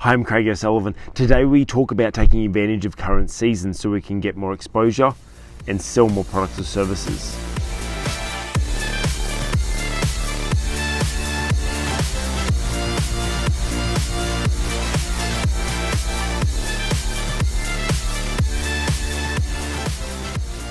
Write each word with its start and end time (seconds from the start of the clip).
Hi, 0.00 0.14
I'm 0.14 0.24
Craig 0.24 0.48
O'Sullivan. 0.48 0.94
Today 1.12 1.44
we 1.44 1.66
talk 1.66 1.90
about 1.90 2.14
taking 2.14 2.42
advantage 2.46 2.86
of 2.86 2.96
current 2.96 3.30
seasons 3.30 3.78
so 3.78 3.90
we 3.90 4.00
can 4.00 4.18
get 4.18 4.34
more 4.34 4.54
exposure 4.54 5.12
and 5.66 5.78
sell 5.78 6.08
more 6.08 6.24
products 6.24 6.58
or 6.58 6.64
services. 6.64 7.49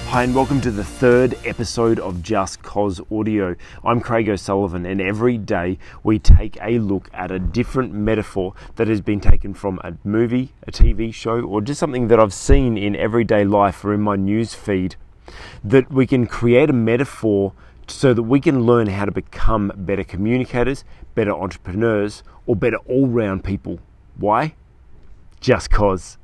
Hi, 0.09 0.23
and 0.23 0.33
welcome 0.33 0.59
to 0.61 0.71
the 0.71 0.83
third 0.83 1.37
episode 1.45 1.99
of 1.99 2.15
justCOS 2.15 2.99
Audio. 3.15 3.55
I'm 3.83 4.01
Craig 4.01 4.27
O'Sullivan, 4.27 4.87
and 4.87 4.99
every 4.99 5.37
day 5.37 5.77
we 6.01 6.17
take 6.17 6.57
a 6.63 6.79
look 6.79 7.11
at 7.13 7.29
a 7.29 7.37
different 7.37 7.93
metaphor 7.93 8.55
that 8.77 8.87
has 8.87 9.01
been 9.01 9.19
taken 9.19 9.53
from 9.53 9.79
a 9.83 9.93
movie, 10.03 10.51
a 10.65 10.71
TV 10.71 11.13
show, 11.13 11.41
or 11.41 11.61
just 11.61 11.79
something 11.79 12.07
that 12.07 12.19
I've 12.19 12.33
seen 12.33 12.75
in 12.75 12.95
everyday 12.95 13.45
life 13.45 13.85
or 13.85 13.93
in 13.93 14.01
my 14.01 14.15
news 14.15 14.55
feed. 14.55 14.95
That 15.63 15.91
we 15.91 16.07
can 16.07 16.25
create 16.25 16.71
a 16.71 16.73
metaphor 16.73 17.53
so 17.85 18.11
that 18.15 18.23
we 18.23 18.39
can 18.39 18.63
learn 18.63 18.87
how 18.87 19.05
to 19.05 19.11
become 19.11 19.71
better 19.75 20.03
communicators, 20.03 20.85
better 21.13 21.33
entrepreneurs, 21.33 22.23
or 22.47 22.55
better 22.55 22.77
all 22.87 23.07
round 23.07 23.43
people. 23.43 23.77
Why? 24.17 24.55
Just 25.39 25.69
cause. 25.69 26.17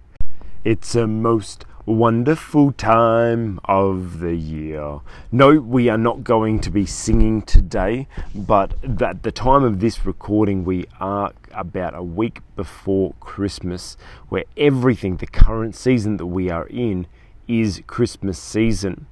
It's 0.63 0.95
a 0.95 1.05
most 1.05 1.65
wonderful 1.85 2.71
time 2.71 3.59
of 3.65 4.19
the 4.19 4.35
year. 4.35 4.99
No, 5.31 5.59
we 5.59 5.87
are 5.87 5.99
not 5.99 6.23
going 6.23 6.59
to 6.61 6.71
be 6.71 6.85
singing 6.85 7.43
today, 7.43 8.07
but 8.33 8.73
at 9.01 9.21
the 9.21 9.31
time 9.31 9.63
of 9.63 9.79
this 9.79 10.03
recording, 10.03 10.65
we 10.65 10.85
are 10.99 11.31
about 11.51 11.93
a 11.93 12.01
week 12.01 12.41
before 12.55 13.13
Christmas, 13.19 13.97
where 14.29 14.45
everything, 14.57 15.17
the 15.17 15.27
current 15.27 15.75
season 15.75 16.17
that 16.17 16.25
we 16.25 16.49
are 16.49 16.65
in, 16.67 17.05
is 17.47 17.83
Christmas 17.85 18.39
season, 18.39 19.05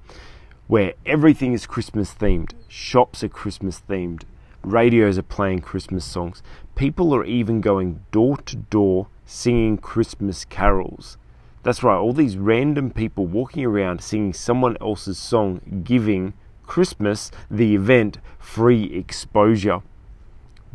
where 0.65 0.93
everything 1.05 1.53
is 1.53 1.67
Christmas 1.67 2.15
themed. 2.15 2.53
Shops 2.67 3.23
are 3.23 3.29
Christmas 3.29 3.83
themed. 3.87 4.23
Radios 4.63 5.19
are 5.19 5.23
playing 5.23 5.59
Christmas 5.59 6.05
songs. 6.05 6.41
People 6.75 7.13
are 7.13 7.25
even 7.25 7.61
going 7.61 8.03
door 8.11 8.37
to 8.37 8.55
door 8.55 9.07
singing 9.25 9.77
Christmas 9.77 10.43
carols 10.45 11.17
that's 11.63 11.81
right, 11.81 11.97
all 11.97 12.13
these 12.13 12.37
random 12.37 12.91
people 12.91 13.25
walking 13.25 13.65
around 13.65 14.01
singing 14.01 14.33
someone 14.33 14.77
else's 14.81 15.17
song, 15.17 15.81
giving 15.83 16.33
Christmas, 16.67 17.31
the 17.49 17.73
event, 17.73 18.19
free 18.37 18.83
exposure. 18.93 19.81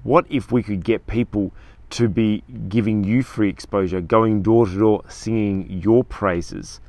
What 0.03 0.27
if 0.31 0.51
we 0.51 0.63
could 0.63 0.85
get 0.85 1.07
people 1.07 1.53
to 1.91 2.09
be 2.09 2.43
giving 2.69 3.05
you 3.05 3.23
free 3.23 3.49
exposure, 3.49 4.01
going 4.01 4.43
door 4.43 4.67
to 4.67 4.79
door, 4.79 5.05
singing 5.09 5.71
your 5.71 6.05
praises? 6.05 6.81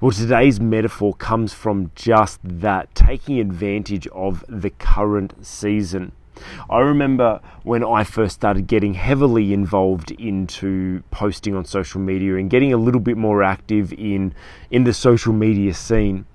Well, 0.00 0.10
today's 0.12 0.60
metaphor 0.60 1.14
comes 1.14 1.52
from 1.52 1.90
just 1.94 2.40
that, 2.42 2.94
taking 2.94 3.38
advantage 3.38 4.06
of 4.08 4.44
the 4.48 4.70
current 4.70 5.34
season. 5.44 6.12
I 6.68 6.80
remember 6.80 7.40
when 7.62 7.84
I 7.84 8.04
first 8.04 8.34
started 8.36 8.66
getting 8.66 8.94
heavily 8.94 9.52
involved 9.52 10.10
into 10.12 11.02
posting 11.10 11.54
on 11.54 11.64
social 11.64 12.00
media 12.00 12.36
and 12.36 12.50
getting 12.50 12.72
a 12.72 12.76
little 12.76 13.00
bit 13.00 13.16
more 13.16 13.42
active 13.42 13.92
in 13.92 14.34
in 14.70 14.84
the 14.84 14.94
social 14.94 15.32
media 15.32 15.74
scene. 15.74 16.26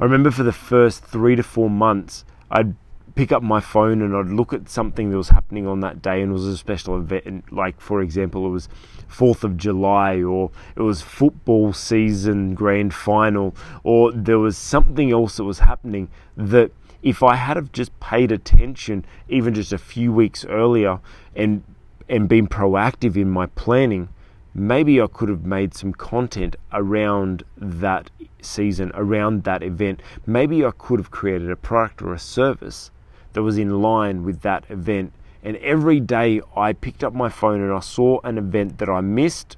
I 0.00 0.04
remember 0.04 0.30
for 0.30 0.44
the 0.44 0.52
first 0.52 1.04
3 1.04 1.36
to 1.36 1.42
4 1.42 1.68
months 1.68 2.24
I'd 2.50 2.74
pick 3.18 3.32
up 3.32 3.42
my 3.42 3.58
phone 3.58 4.00
and 4.00 4.14
I'd 4.14 4.26
look 4.26 4.52
at 4.52 4.68
something 4.68 5.10
that 5.10 5.16
was 5.16 5.30
happening 5.30 5.66
on 5.66 5.80
that 5.80 6.00
day 6.00 6.22
and 6.22 6.30
it 6.30 6.32
was 6.32 6.46
a 6.46 6.56
special 6.56 6.96
event 6.96 7.52
like 7.52 7.80
for 7.80 8.00
example 8.00 8.46
it 8.46 8.50
was 8.50 8.68
4th 9.10 9.42
of 9.42 9.56
July 9.56 10.22
or 10.22 10.52
it 10.76 10.82
was 10.82 11.02
football 11.02 11.72
season 11.72 12.54
grand 12.54 12.94
final 12.94 13.56
or 13.82 14.12
there 14.12 14.38
was 14.38 14.56
something 14.56 15.10
else 15.10 15.36
that 15.38 15.42
was 15.42 15.58
happening 15.58 16.08
that 16.36 16.70
if 17.02 17.24
I 17.24 17.34
had 17.34 17.56
have 17.56 17.72
just 17.72 17.98
paid 17.98 18.30
attention 18.30 19.04
even 19.28 19.52
just 19.52 19.72
a 19.72 19.78
few 19.78 20.12
weeks 20.12 20.44
earlier 20.44 21.00
and 21.34 21.64
and 22.08 22.28
been 22.28 22.46
proactive 22.46 23.16
in 23.16 23.28
my 23.28 23.46
planning, 23.46 24.10
maybe 24.54 25.02
I 25.02 25.08
could 25.08 25.28
have 25.28 25.44
made 25.44 25.74
some 25.74 25.92
content 25.92 26.54
around 26.72 27.42
that 27.56 28.10
season, 28.40 28.92
around 28.94 29.42
that 29.42 29.64
event. 29.64 30.02
Maybe 30.24 30.64
I 30.64 30.70
could 30.70 31.00
have 31.00 31.10
created 31.10 31.50
a 31.50 31.56
product 31.56 32.00
or 32.00 32.14
a 32.14 32.18
service 32.20 32.92
that 33.32 33.42
was 33.42 33.58
in 33.58 33.82
line 33.82 34.24
with 34.24 34.42
that 34.42 34.64
event. 34.68 35.12
And 35.42 35.56
every 35.58 36.00
day 36.00 36.40
I 36.56 36.72
picked 36.72 37.04
up 37.04 37.14
my 37.14 37.28
phone 37.28 37.60
and 37.60 37.72
I 37.72 37.80
saw 37.80 38.20
an 38.24 38.38
event 38.38 38.78
that 38.78 38.88
I 38.88 39.00
missed 39.00 39.56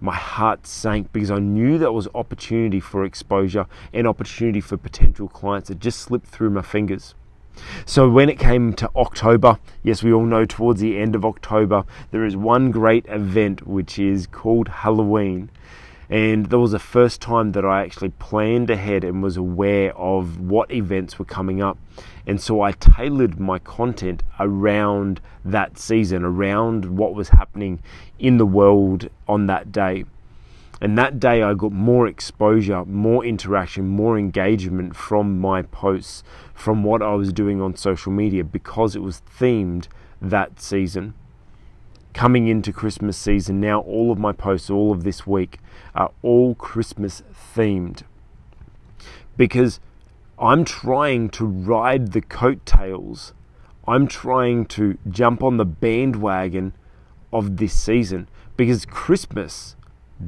my 0.00 0.14
heart 0.14 0.66
sank 0.66 1.12
because 1.12 1.30
I 1.30 1.38
knew 1.38 1.78
that 1.78 1.92
was 1.92 2.08
opportunity 2.14 2.80
for 2.80 3.04
exposure 3.04 3.66
and 3.92 4.06
opportunity 4.06 4.60
for 4.60 4.76
potential 4.76 5.28
clients 5.28 5.68
that 5.68 5.78
just 5.78 6.00
slipped 6.00 6.26
through 6.26 6.50
my 6.50 6.62
fingers. 6.62 7.14
So 7.84 8.08
when 8.08 8.28
it 8.28 8.38
came 8.38 8.72
to 8.74 8.90
October, 8.96 9.58
yes, 9.82 10.02
we 10.02 10.12
all 10.12 10.24
know 10.24 10.44
towards 10.44 10.80
the 10.80 10.98
end 10.98 11.14
of 11.14 11.24
October, 11.24 11.84
there 12.10 12.24
is 12.24 12.36
one 12.36 12.70
great 12.70 13.06
event 13.08 13.66
which 13.66 13.98
is 13.98 14.26
called 14.26 14.68
Halloween. 14.68 15.50
And 16.12 16.50
that 16.50 16.58
was 16.58 16.72
the 16.72 16.78
first 16.78 17.22
time 17.22 17.52
that 17.52 17.64
I 17.64 17.82
actually 17.82 18.10
planned 18.10 18.68
ahead 18.68 19.02
and 19.02 19.22
was 19.22 19.38
aware 19.38 19.96
of 19.96 20.38
what 20.38 20.70
events 20.70 21.18
were 21.18 21.24
coming 21.24 21.62
up. 21.62 21.78
And 22.26 22.38
so 22.38 22.60
I 22.60 22.72
tailored 22.72 23.40
my 23.40 23.58
content 23.58 24.22
around 24.38 25.22
that 25.42 25.78
season, 25.78 26.22
around 26.22 26.98
what 26.98 27.14
was 27.14 27.30
happening 27.30 27.82
in 28.18 28.36
the 28.36 28.44
world 28.44 29.08
on 29.26 29.46
that 29.46 29.72
day. 29.72 30.04
And 30.82 30.98
that 30.98 31.18
day, 31.18 31.42
I 31.42 31.54
got 31.54 31.72
more 31.72 32.06
exposure, 32.06 32.84
more 32.84 33.24
interaction, 33.24 33.88
more 33.88 34.18
engagement 34.18 34.94
from 34.94 35.40
my 35.40 35.62
posts, 35.62 36.22
from 36.52 36.84
what 36.84 37.00
I 37.00 37.14
was 37.14 37.32
doing 37.32 37.62
on 37.62 37.74
social 37.74 38.12
media 38.12 38.44
because 38.44 38.94
it 38.94 39.00
was 39.00 39.22
themed 39.38 39.86
that 40.20 40.60
season. 40.60 41.14
Coming 42.12 42.48
into 42.48 42.72
Christmas 42.72 43.16
season, 43.16 43.60
now 43.60 43.80
all 43.80 44.12
of 44.12 44.18
my 44.18 44.32
posts, 44.32 44.68
all 44.68 44.92
of 44.92 45.04
this 45.04 45.26
week, 45.26 45.58
are 45.94 46.10
all 46.22 46.54
Christmas 46.54 47.22
themed. 47.54 48.02
Because 49.36 49.80
I'm 50.38 50.64
trying 50.64 51.30
to 51.30 51.46
ride 51.46 52.12
the 52.12 52.20
coattails. 52.20 53.32
I'm 53.86 54.06
trying 54.06 54.66
to 54.66 54.98
jump 55.08 55.42
on 55.42 55.56
the 55.56 55.64
bandwagon 55.64 56.74
of 57.32 57.56
this 57.56 57.74
season 57.74 58.28
because 58.56 58.84
Christmas 58.84 59.76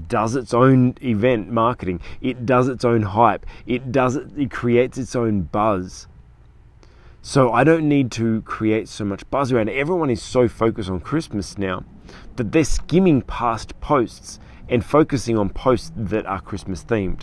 does 0.09 0.35
its 0.35 0.53
own 0.53 0.95
event 1.03 1.51
marketing. 1.51 2.01
It 2.21 2.47
does 2.47 2.69
its 2.69 2.85
own 2.85 3.03
hype. 3.03 3.47
It 3.67 3.93
does 3.93 4.17
it, 4.17 4.29
it 4.37 4.51
creates 4.51 4.99
its 4.99 5.15
own 5.15 5.43
buzz. 5.43 6.09
So 7.27 7.55
I 7.55 7.65
don't 7.65 7.89
need 7.89 8.13
to 8.13 8.43
create 8.43 8.87
so 8.87 9.03
much 9.03 9.29
buzz 9.31 9.51
around. 9.51 9.71
Everyone 9.71 10.11
is 10.11 10.21
so 10.21 10.47
focused 10.47 10.91
on 10.91 11.01
Christmas 11.01 11.57
now 11.57 11.83
that 12.37 12.53
they're 12.53 12.65
skimming 12.65 13.23
past 13.23 13.81
posts 13.81 14.39
and 14.69 14.85
focusing 14.85 15.39
on 15.39 15.49
posts 15.49 15.91
that 15.97 16.27
are 16.27 16.43
Christmas 16.43 16.85
themed. 16.85 17.23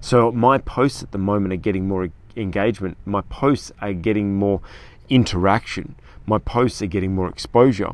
So 0.00 0.32
my 0.32 0.56
posts 0.56 1.02
at 1.02 1.12
the 1.12 1.18
moment 1.18 1.52
are 1.52 1.58
getting 1.58 1.86
more 1.86 2.08
engagement. 2.36 2.96
My 3.04 3.20
posts 3.20 3.70
are 3.82 3.92
getting 3.92 4.34
more 4.34 4.62
interaction. 5.10 5.94
My 6.26 6.38
posts 6.38 6.80
are 6.80 6.86
getting 6.86 7.14
more 7.14 7.28
exposure 7.28 7.90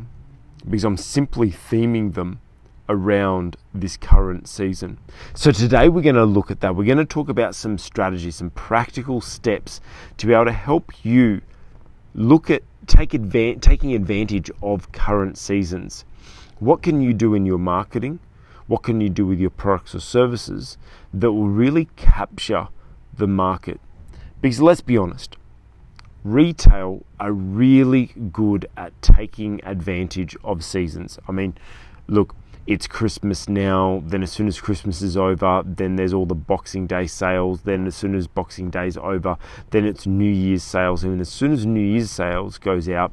because 0.64 0.84
I'm 0.84 0.96
simply 0.96 1.50
theming 1.50 2.14
them 2.14 2.40
around 2.88 3.56
this 3.72 3.96
current 3.96 4.48
season. 4.48 4.98
So 5.34 5.50
today 5.52 5.88
we're 5.88 6.02
going 6.02 6.14
to 6.16 6.24
look 6.24 6.50
at 6.50 6.60
that. 6.60 6.76
We're 6.76 6.84
going 6.84 6.98
to 6.98 7.04
talk 7.04 7.28
about 7.28 7.54
some 7.54 7.78
strategies, 7.78 8.36
some 8.36 8.50
practical 8.50 9.20
steps 9.20 9.80
to 10.18 10.26
be 10.26 10.34
able 10.34 10.46
to 10.46 10.52
help 10.52 11.04
you 11.04 11.40
look 12.14 12.50
at 12.50 12.62
take 12.86 13.10
advan- 13.10 13.60
taking 13.60 13.94
advantage 13.94 14.50
of 14.62 14.92
current 14.92 15.38
seasons. 15.38 16.04
What 16.58 16.82
can 16.82 17.00
you 17.00 17.14
do 17.14 17.34
in 17.34 17.46
your 17.46 17.58
marketing? 17.58 18.20
What 18.66 18.82
can 18.82 19.00
you 19.00 19.10
do 19.10 19.26
with 19.26 19.38
your 19.38 19.50
products 19.50 19.94
or 19.94 20.00
services 20.00 20.78
that 21.12 21.32
will 21.32 21.48
really 21.48 21.88
capture 21.96 22.68
the 23.12 23.26
market? 23.26 23.80
Because 24.40 24.60
let's 24.60 24.80
be 24.80 24.96
honest, 24.96 25.36
retail 26.22 27.04
are 27.20 27.32
really 27.32 28.06
good 28.32 28.66
at 28.76 29.00
taking 29.02 29.60
advantage 29.64 30.36
of 30.44 30.64
seasons. 30.64 31.18
I 31.28 31.32
mean, 31.32 31.56
look, 32.06 32.34
it's 32.66 32.86
Christmas 32.86 33.48
now, 33.48 34.02
then 34.06 34.22
as 34.22 34.32
soon 34.32 34.48
as 34.48 34.60
Christmas 34.60 35.02
is 35.02 35.16
over, 35.16 35.62
then 35.64 35.96
there's 35.96 36.14
all 36.14 36.26
the 36.26 36.34
Boxing 36.34 36.86
Day 36.86 37.06
sales, 37.06 37.62
then 37.62 37.86
as 37.86 37.94
soon 37.94 38.14
as 38.14 38.26
Boxing 38.26 38.70
Day's 38.70 38.96
over, 38.96 39.36
then 39.70 39.84
it's 39.84 40.06
New 40.06 40.30
Year's 40.30 40.62
sales, 40.62 41.04
and 41.04 41.20
as 41.20 41.28
soon 41.28 41.52
as 41.52 41.66
New 41.66 41.80
Year's 41.80 42.10
sales 42.10 42.58
goes 42.58 42.88
out, 42.88 43.12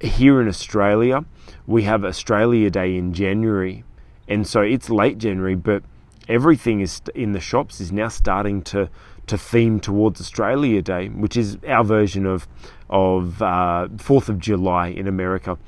here 0.00 0.40
in 0.40 0.48
Australia, 0.48 1.24
we 1.66 1.82
have 1.82 2.04
Australia 2.04 2.70
Day 2.70 2.96
in 2.96 3.12
January 3.12 3.84
and 4.28 4.46
so 4.46 4.60
it's 4.60 4.88
late 4.88 5.18
January, 5.18 5.54
but 5.54 5.82
everything 6.28 6.80
is 6.80 7.02
in 7.14 7.32
the 7.32 7.40
shops 7.40 7.80
is 7.80 7.92
now 7.92 8.08
starting 8.08 8.62
to 8.62 8.88
to 9.26 9.38
theme 9.38 9.78
towards 9.78 10.20
Australia 10.20 10.82
Day, 10.82 11.08
which 11.08 11.36
is 11.36 11.58
our 11.66 11.84
version 11.84 12.26
of 12.26 12.46
of 12.88 13.42
uh, 13.42 13.88
Fourth 13.98 14.28
of 14.28 14.38
July 14.38 14.88
in 14.88 15.06
America. 15.06 15.58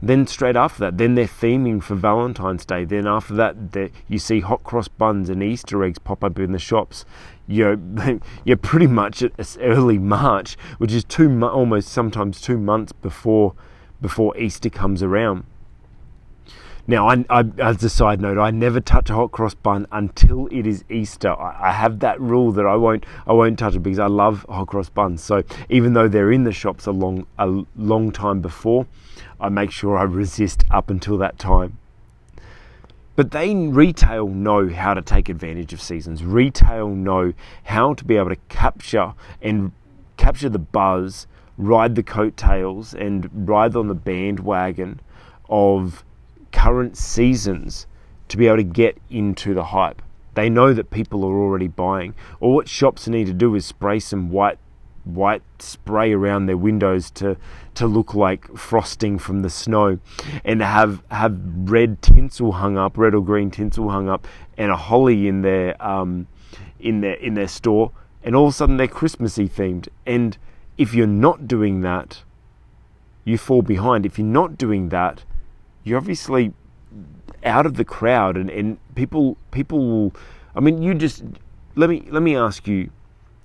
Then 0.00 0.26
straight 0.26 0.56
after 0.56 0.80
that, 0.80 0.98
then 0.98 1.14
they're 1.14 1.26
theming 1.26 1.82
for 1.82 1.94
Valentine's 1.94 2.64
Day. 2.64 2.84
Then 2.84 3.06
after 3.06 3.34
that, 3.34 3.90
you 4.06 4.18
see 4.18 4.40
hot 4.40 4.62
cross 4.62 4.88
buns 4.88 5.28
and 5.28 5.42
Easter 5.42 5.82
eggs 5.82 5.98
pop 5.98 6.22
up 6.22 6.38
in 6.38 6.52
the 6.52 6.58
shops. 6.58 7.04
You're 7.46 7.78
you're 8.44 8.56
pretty 8.56 8.86
much 8.86 9.22
at 9.22 9.56
early 9.60 9.98
March, 9.98 10.56
which 10.78 10.92
is 10.92 11.04
two 11.04 11.44
almost 11.44 11.88
sometimes 11.88 12.40
two 12.40 12.58
months 12.58 12.92
before 12.92 13.54
before 14.00 14.36
Easter 14.36 14.70
comes 14.70 15.02
around. 15.02 15.44
Now, 16.90 17.10
I, 17.10 17.22
I, 17.28 17.44
as 17.58 17.84
a 17.84 17.90
side 17.90 18.18
note, 18.18 18.38
I 18.38 18.50
never 18.50 18.80
touch 18.80 19.10
a 19.10 19.14
hot 19.14 19.30
cross 19.30 19.52
bun 19.52 19.86
until 19.92 20.46
it 20.50 20.66
is 20.66 20.84
Easter. 20.88 21.28
I, 21.38 21.68
I, 21.68 21.72
have 21.72 21.98
that 21.98 22.18
rule 22.18 22.50
that 22.52 22.64
I 22.64 22.76
won't 22.76 23.04
I 23.26 23.34
won't 23.34 23.58
touch 23.58 23.74
it 23.74 23.80
because 23.80 23.98
I 23.98 24.06
love 24.06 24.46
hot 24.48 24.68
cross 24.68 24.88
buns. 24.88 25.22
So 25.22 25.42
even 25.68 25.92
though 25.92 26.08
they're 26.08 26.32
in 26.32 26.44
the 26.44 26.52
shops 26.52 26.86
a 26.86 26.90
long 26.90 27.26
a 27.38 27.62
long 27.76 28.10
time 28.10 28.40
before, 28.40 28.86
I 29.40 29.48
make 29.48 29.70
sure 29.70 29.96
I 29.96 30.02
resist 30.02 30.64
up 30.70 30.90
until 30.90 31.18
that 31.18 31.38
time. 31.38 31.78
But 33.16 33.32
they 33.32 33.52
retail 33.54 34.28
know 34.28 34.68
how 34.68 34.94
to 34.94 35.02
take 35.02 35.28
advantage 35.28 35.72
of 35.72 35.80
seasons. 35.80 36.24
Retail 36.24 36.90
know 36.90 37.32
how 37.64 37.94
to 37.94 38.04
be 38.04 38.16
able 38.16 38.28
to 38.28 38.36
capture 38.48 39.14
and 39.42 39.72
capture 40.16 40.48
the 40.48 40.60
buzz, 40.60 41.26
ride 41.56 41.96
the 41.96 42.02
coattails, 42.04 42.94
and 42.94 43.28
ride 43.32 43.74
on 43.74 43.88
the 43.88 43.94
bandwagon 43.94 45.00
of 45.48 46.04
current 46.52 46.96
seasons 46.96 47.86
to 48.28 48.36
be 48.36 48.46
able 48.46 48.58
to 48.58 48.62
get 48.62 48.98
into 49.10 49.52
the 49.52 49.64
hype. 49.64 50.00
They 50.34 50.48
know 50.48 50.72
that 50.72 50.90
people 50.90 51.24
are 51.24 51.36
already 51.36 51.66
buying. 51.66 52.14
Or 52.38 52.54
what 52.54 52.68
shops 52.68 53.08
need 53.08 53.26
to 53.26 53.32
do 53.32 53.56
is 53.56 53.66
spray 53.66 53.98
some 53.98 54.30
white 54.30 54.58
white 55.08 55.42
spray 55.58 56.12
around 56.12 56.46
their 56.46 56.56
windows 56.56 57.10
to 57.10 57.36
to 57.74 57.86
look 57.86 58.14
like 58.14 58.56
frosting 58.56 59.18
from 59.18 59.42
the 59.42 59.50
snow 59.50 59.98
and 60.44 60.60
have 60.60 61.02
have 61.10 61.38
red 61.70 62.02
tinsel 62.02 62.52
hung 62.52 62.76
up 62.76 62.98
red 62.98 63.14
or 63.14 63.22
green 63.22 63.50
tinsel 63.50 63.90
hung 63.90 64.08
up 64.08 64.26
and 64.56 64.70
a 64.70 64.76
holly 64.76 65.28
in 65.28 65.42
their 65.42 65.80
um, 65.84 66.26
in 66.78 67.00
their 67.00 67.14
in 67.14 67.34
their 67.34 67.48
store 67.48 67.90
and 68.22 68.34
all 68.34 68.46
of 68.46 68.50
a 68.50 68.56
sudden 68.56 68.76
they're 68.76 68.88
christmassy 68.88 69.48
themed. 69.48 69.88
And 70.06 70.36
if 70.76 70.94
you're 70.94 71.06
not 71.06 71.48
doing 71.48 71.80
that 71.80 72.22
you 73.24 73.36
fall 73.36 73.62
behind. 73.62 74.06
If 74.06 74.18
you're 74.18 74.26
not 74.26 74.56
doing 74.56 74.88
that 74.88 75.24
you're 75.84 75.98
obviously 75.98 76.52
out 77.44 77.66
of 77.66 77.74
the 77.74 77.84
crowd 77.84 78.36
and, 78.36 78.50
and 78.50 78.78
people 78.94 79.36
people 79.50 79.78
will 79.78 80.14
I 80.54 80.60
mean 80.60 80.82
you 80.82 80.94
just 80.94 81.22
let 81.76 81.88
me 81.88 82.06
let 82.10 82.22
me 82.22 82.34
ask 82.34 82.66
you 82.66 82.90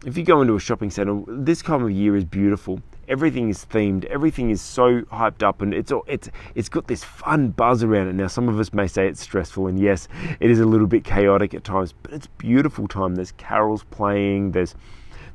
if 0.06 0.18
you 0.18 0.24
go 0.24 0.42
into 0.42 0.56
a 0.56 0.60
shopping 0.60 0.90
center 0.90 1.22
this 1.28 1.62
time 1.62 1.84
of 1.84 1.92
year 1.92 2.16
is 2.16 2.26
beautiful 2.26 2.82
everything 3.08 3.50
is 3.50 3.66
themed 3.66 4.06
everything 4.06 4.50
is 4.50 4.62
so 4.62 5.02
hyped 5.04 5.44
up 5.44 5.62
and 5.62 5.74
it's 5.74 5.92
all, 5.92 6.04
it's 6.08 6.30
it's 6.56 6.70
got 6.70 6.88
this 6.88 7.04
fun 7.04 7.50
buzz 7.50 7.84
around 7.84 8.08
it 8.08 8.14
now 8.14 8.28
some 8.28 8.50
of 8.50 8.60
us 8.60 8.74
may 8.74 8.88
say 8.88 9.08
it's 9.08 9.22
stressful 9.22 9.68
and 9.68 9.80
yes 9.80 10.08
it 10.40 10.50
is 10.50 10.60
a 10.60 10.66
little 10.66 10.88
bit 10.88 11.04
chaotic 11.04 11.54
at 11.54 11.64
times 11.64 11.94
but 12.04 12.14
it's 12.14 12.28
beautiful 12.38 12.88
time 12.88 13.16
there's 13.16 13.34
carols 13.34 13.84
playing 13.92 14.52
there's 14.52 14.76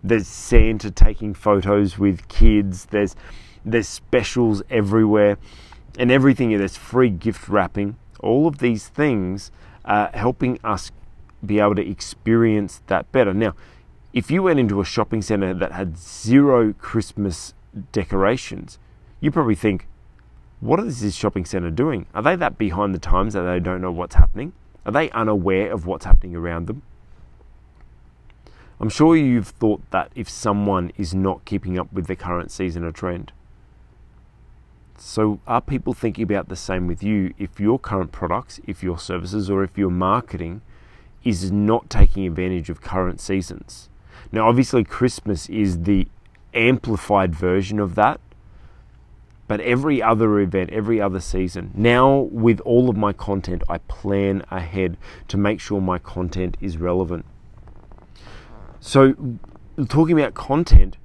there's 0.05 0.29
Santa 0.29 0.91
taking 0.91 1.35
photos 1.35 1.99
with 1.99 2.27
kids 2.29 2.87
there's 2.87 3.17
there's 3.65 3.89
specials 3.89 4.63
everywhere 4.71 5.37
and 5.99 6.11
everything. 6.11 6.57
There's 6.57 6.77
free 6.77 7.11
gift 7.11 7.49
wrapping. 7.49 7.97
All 8.21 8.47
of 8.47 8.59
these 8.59 8.89
things 8.89 9.51
are 9.85 10.11
helping 10.15 10.59
us 10.65 10.91
be 11.45 11.61
able 11.61 11.77
to 11.77 11.89
experience 11.89 12.83
that 12.87 13.11
better. 13.13 13.33
Now, 13.33 13.55
if 14.13 14.31
you 14.31 14.43
went 14.43 14.59
into 14.59 14.81
a 14.81 14.85
shopping 14.85 15.23
center 15.23 15.53
that 15.55 15.73
had 15.73 15.99
zero 15.99 16.73
Christmas 16.73 17.55
decorations, 17.93 18.79
you 19.21 19.31
probably 19.31 19.55
think, 19.55 19.87
what 20.61 20.81
is 20.81 21.01
this 21.01 21.15
shopping 21.15 21.45
center 21.45 21.71
doing? 21.71 22.07
Are 22.15 22.23
they 22.23 22.37
that 22.37 22.59
behind 22.59 22.95
the 22.95 22.99
times 22.99 23.35
that 23.35 23.43
they 23.43 23.61
don't 23.61 23.81
know 23.81 23.93
what's 23.93 24.17
happening? 24.17 24.53
Are 24.85 24.93
they 24.93 25.11
unaware 25.11 25.71
of 25.71 25.87
what's 25.87 26.05
happening 26.05 26.35
around 26.35 26.67
them? 26.67 26.83
I'm 28.81 28.89
sure 28.89 29.17
you've 29.17 29.49
thought 29.49 29.83
that 29.91 30.11
if 30.15 30.29
someone 30.29 30.93
is 30.97 31.15
not 31.15 31.45
keeping 31.45 31.79
up 31.79 31.93
with 31.93 32.07
the 32.07 32.17
current 32.17 32.51
season 32.51 32.85
or 32.85 32.93
trend. 32.93 33.33
So, 34.97 35.41
are 35.47 35.61
people 35.61 35.95
thinking 35.95 36.25
about 36.25 36.49
the 36.49 36.57
same 36.57 36.87
with 36.87 37.03
you 37.03 37.35
if 37.39 37.61
your 37.61 37.79
current 37.79 38.11
products, 38.11 38.61
if 38.67 38.83
your 38.83 38.99
services, 38.99 39.49
or 39.49 39.63
if 39.63 39.79
your 39.79 39.91
marketing 39.91 40.63
is 41.23 41.53
not 41.53 41.91
taking 41.91 42.27
advantage 42.27 42.69
of 42.69 42.81
current 42.81 43.21
seasons? 43.21 43.89
Now, 44.31 44.49
obviously, 44.49 44.85
Christmas 44.85 45.49
is 45.49 45.83
the 45.83 46.09
amplified 46.55 47.35
version 47.35 47.79
of 47.79 47.95
that, 47.95 48.21
but 49.47 49.61
every 49.61 50.03
other 50.03 50.39
event, 50.41 50.71
every 50.71 51.01
other 51.01 51.21
season, 51.21 51.71
now 51.75 52.29
with 52.31 52.61
all 52.61 52.91
of 52.91 52.97
my 52.97 53.13
content, 53.13 53.63
I 53.69 53.79
plan 53.79 54.45
ahead 54.51 54.99
to 55.29 55.37
make 55.39 55.61
sure 55.61 55.81
my 55.81 55.99
content 55.99 56.57
is 56.61 56.77
relevant. 56.77 57.25
So, 58.81 59.15
talking 59.89 60.19
about 60.19 60.35
content, 60.35 60.99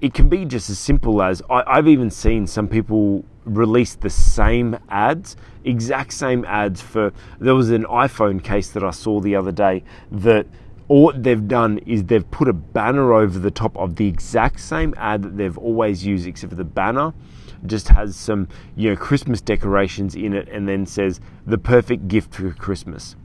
it 0.00 0.14
can 0.14 0.28
be 0.28 0.44
just 0.44 0.70
as 0.70 0.78
simple 0.78 1.22
as 1.22 1.42
I, 1.50 1.76
have 1.76 1.88
even 1.88 2.10
seen 2.10 2.46
some 2.46 2.68
people 2.68 3.24
release 3.44 3.94
the 3.94 4.10
same 4.10 4.78
ads, 4.88 5.36
exact 5.64 6.12
same 6.12 6.44
ads 6.44 6.80
for. 6.82 7.12
There 7.38 7.54
was 7.54 7.70
an 7.70 7.84
iPhone 7.84 8.42
case 8.42 8.70
that 8.70 8.82
I 8.82 8.90
saw 8.90 9.20
the 9.20 9.36
other 9.36 9.52
day 9.52 9.84
that 10.10 10.46
all 10.88 11.12
they've 11.14 11.48
done 11.48 11.78
is 11.78 12.04
they've 12.04 12.30
put 12.30 12.48
a 12.48 12.52
banner 12.52 13.12
over 13.12 13.38
the 13.38 13.50
top 13.50 13.76
of 13.76 13.96
the 13.96 14.06
exact 14.06 14.60
same 14.60 14.94
ad 14.96 15.22
that 15.22 15.36
they've 15.36 15.58
always 15.58 16.06
used, 16.06 16.26
except 16.26 16.50
for 16.50 16.56
the 16.56 16.64
banner 16.64 17.12
just 17.64 17.88
has 17.88 18.14
some 18.14 18.46
you 18.76 18.90
know 18.90 18.96
Christmas 18.96 19.40
decorations 19.40 20.14
in 20.14 20.32
it, 20.32 20.48
and 20.48 20.68
then 20.68 20.86
says 20.86 21.20
the 21.46 21.58
perfect 21.58 22.08
gift 22.08 22.34
for 22.34 22.52
Christmas. 22.52 23.16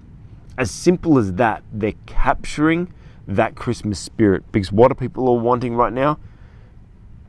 As 0.58 0.72
simple 0.72 1.18
as 1.18 1.34
that, 1.34 1.64
they're 1.72 1.94
capturing 2.06 2.94
that 3.28 3.56
Christmas 3.56 4.00
spirit 4.00 4.44
because 4.52 4.72
what 4.72 4.92
are 4.92 4.96
people 4.96 5.28
all 5.30 5.40
wanting 5.40 5.76
right 5.76 5.94
now? 5.94 6.20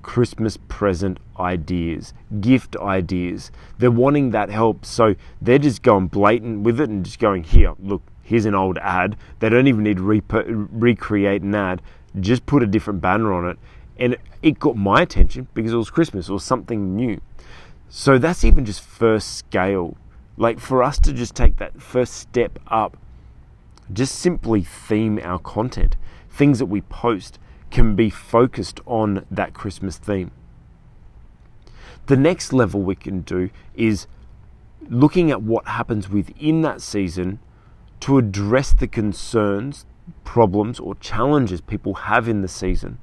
Christmas 0.03 0.59
present 0.69 1.19
ideas, 1.39 2.13
gift 2.41 2.77
ideas. 2.77 3.53
They're 3.79 3.91
wanting 3.91 4.31
that 4.31 4.51
help, 4.51 4.85
so 4.85 5.15
they're 5.41 5.59
just 5.59 5.83
going 5.83 6.09
blatant 6.09 6.63
with 6.63 6.81
it 6.81 6.89
and 6.91 7.05
just 7.05 7.21
going, 7.21 7.45
here, 7.45 7.75
look, 7.79 8.03
here's 8.23 8.45
an 8.45 8.55
old 8.55 8.79
ad. 8.79 9.17
They 9.41 9.49
don't 9.49 9.67
even 9.67 9.83
need 9.85 9.99
to 9.99 10.03
re- 10.03 10.23
recreate 10.47 11.43
an 11.43 11.55
ad, 11.55 11.83
just 12.21 12.47
put 12.47 12.63
a 12.63 12.67
different 12.67 13.01
banner 13.01 13.33
on 13.33 13.49
it. 13.49 13.59
And 13.99 14.17
it 14.43 14.59
got 14.59 14.77
my 14.77 15.03
attention 15.03 15.49
because 15.55 15.73
it 15.73 15.77
was 15.77 15.91
Christmas 15.91 16.29
or 16.29 16.41
something 16.41 16.97
new. 16.97 17.21
So 17.89 18.19
that's 18.19 18.45
even 18.45 18.65
just 18.65 18.81
first 18.81 19.37
scale. 19.37 19.97
Like 20.37 20.59
for 20.59 20.83
us 20.83 20.99
to 21.01 21.13
just 21.13 21.35
take 21.35 21.57
that 21.59 21.81
first 21.81 22.15
step 22.15 22.59
up, 22.69 22.97
just 23.93 24.19
simply 24.19 24.63
theme 24.63 25.21
our 25.23 25.39
content, 25.39 25.97
things 26.31 26.59
that 26.59 26.67
we 26.67 26.81
post 26.81 27.39
can 27.71 27.95
be 27.95 28.09
focused 28.09 28.81
on 28.87 29.27
that 29.31 29.55
Christmas 29.55 29.99
theme. 29.99 30.31
The 32.07 32.17
next 32.17 32.53
level 32.53 32.81
we 32.81 32.95
can 32.95 33.21
do 33.21 33.51
is 33.75 34.07
looking 34.89 35.31
at 35.31 35.43
what 35.43 35.67
happens 35.67 36.09
within 36.09 36.63
that 36.63 36.81
season 36.81 37.39
to 38.03 38.19
address 38.19 38.73
the 38.73 38.89
concerns, 38.89 39.87
problems, 40.25 40.81
or 40.81 40.97
challenges 40.97 41.61
people 41.61 41.95
have 41.95 42.29
in 42.29 42.43
the 42.43 42.49
season 42.49 42.99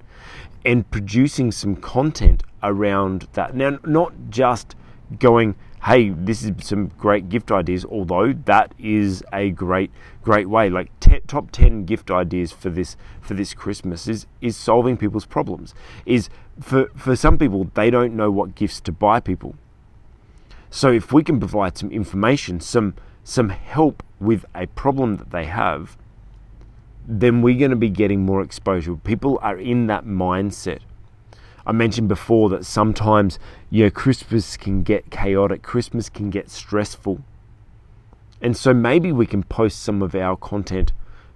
and 0.66 0.92
producing 0.92 1.54
some 1.54 1.78
content 1.78 2.44
around 2.62 3.26
that. 3.32 3.56
Now, 3.56 3.80
not 3.86 4.12
just 4.30 4.76
going, 5.18 5.56
hey, 5.84 6.10
this 6.10 6.44
is 6.44 6.52
some 6.68 6.88
great 6.98 7.30
gift 7.30 7.50
ideas, 7.50 7.86
although 7.86 8.34
that 8.34 8.76
is 8.78 9.24
a 9.32 9.52
great, 9.52 9.90
great 10.22 10.50
way. 10.50 10.70
Like 10.70 10.92
t- 11.00 11.22
top 11.28 11.52
10 11.52 11.86
gift 11.86 12.12
ideas 12.12 12.52
for 12.52 12.70
this 12.70 12.98
for 13.22 13.34
this 13.36 13.54
Christmas 13.54 14.06
is 14.06 14.28
is 14.42 14.58
solving 14.58 14.98
people's 14.98 15.26
problems. 15.26 15.74
Is 16.06 16.30
for, 16.60 16.90
for 16.98 17.16
some 17.16 17.38
people, 17.38 17.72
they 17.74 17.90
don't 17.90 18.18
know 18.18 18.30
what 18.30 18.54
gifts 18.54 18.82
to 18.82 18.92
buy 18.92 19.22
people. 19.22 19.56
So 20.70 20.92
if 20.92 21.14
we 21.14 21.24
can 21.24 21.40
provide 21.40 21.78
some 21.78 21.90
information, 21.90 22.60
some 22.60 22.96
some 23.30 23.50
help 23.50 24.04
with 24.20 24.46
a 24.56 24.68
problem 24.68 25.18
that 25.18 25.32
they 25.32 25.46
have, 25.46 25.98
then 27.08 27.42
we're 27.42 27.58
going 27.58 27.72
to 27.72 27.78
be 27.78 27.90
getting 27.90 28.26
more 28.26 28.42
exposure. 28.42 28.96
People 28.96 29.40
are 29.42 29.58
in 29.58 29.88
that 29.88 30.06
mindset 30.06 30.80
I 31.70 31.72
mentioned 31.72 32.08
before 32.08 32.50
that 32.50 32.66
sometimes, 32.66 33.38
you 33.70 33.84
know, 33.84 33.92
Christmas 33.92 34.58
can 34.58 34.82
get 34.82 35.12
chaotic, 35.12 35.62
Christmas 35.62 36.10
can 36.10 36.32
get 36.32 36.50
stressful. 36.50 37.22
And 38.42 38.58
so 38.58 38.74
maybe 38.74 39.12
we 39.12 39.28
can 39.28 39.44
post 39.44 39.84
some 39.84 40.02
of 40.02 40.16
our 40.16 40.36
content, 40.36 40.94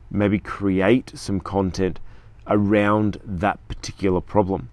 maybe 0.10 0.40
create 0.40 1.12
some 1.14 1.40
content 1.40 2.00
around 2.48 3.20
that 3.24 3.60
particular 3.68 4.22
problem. 4.22 4.70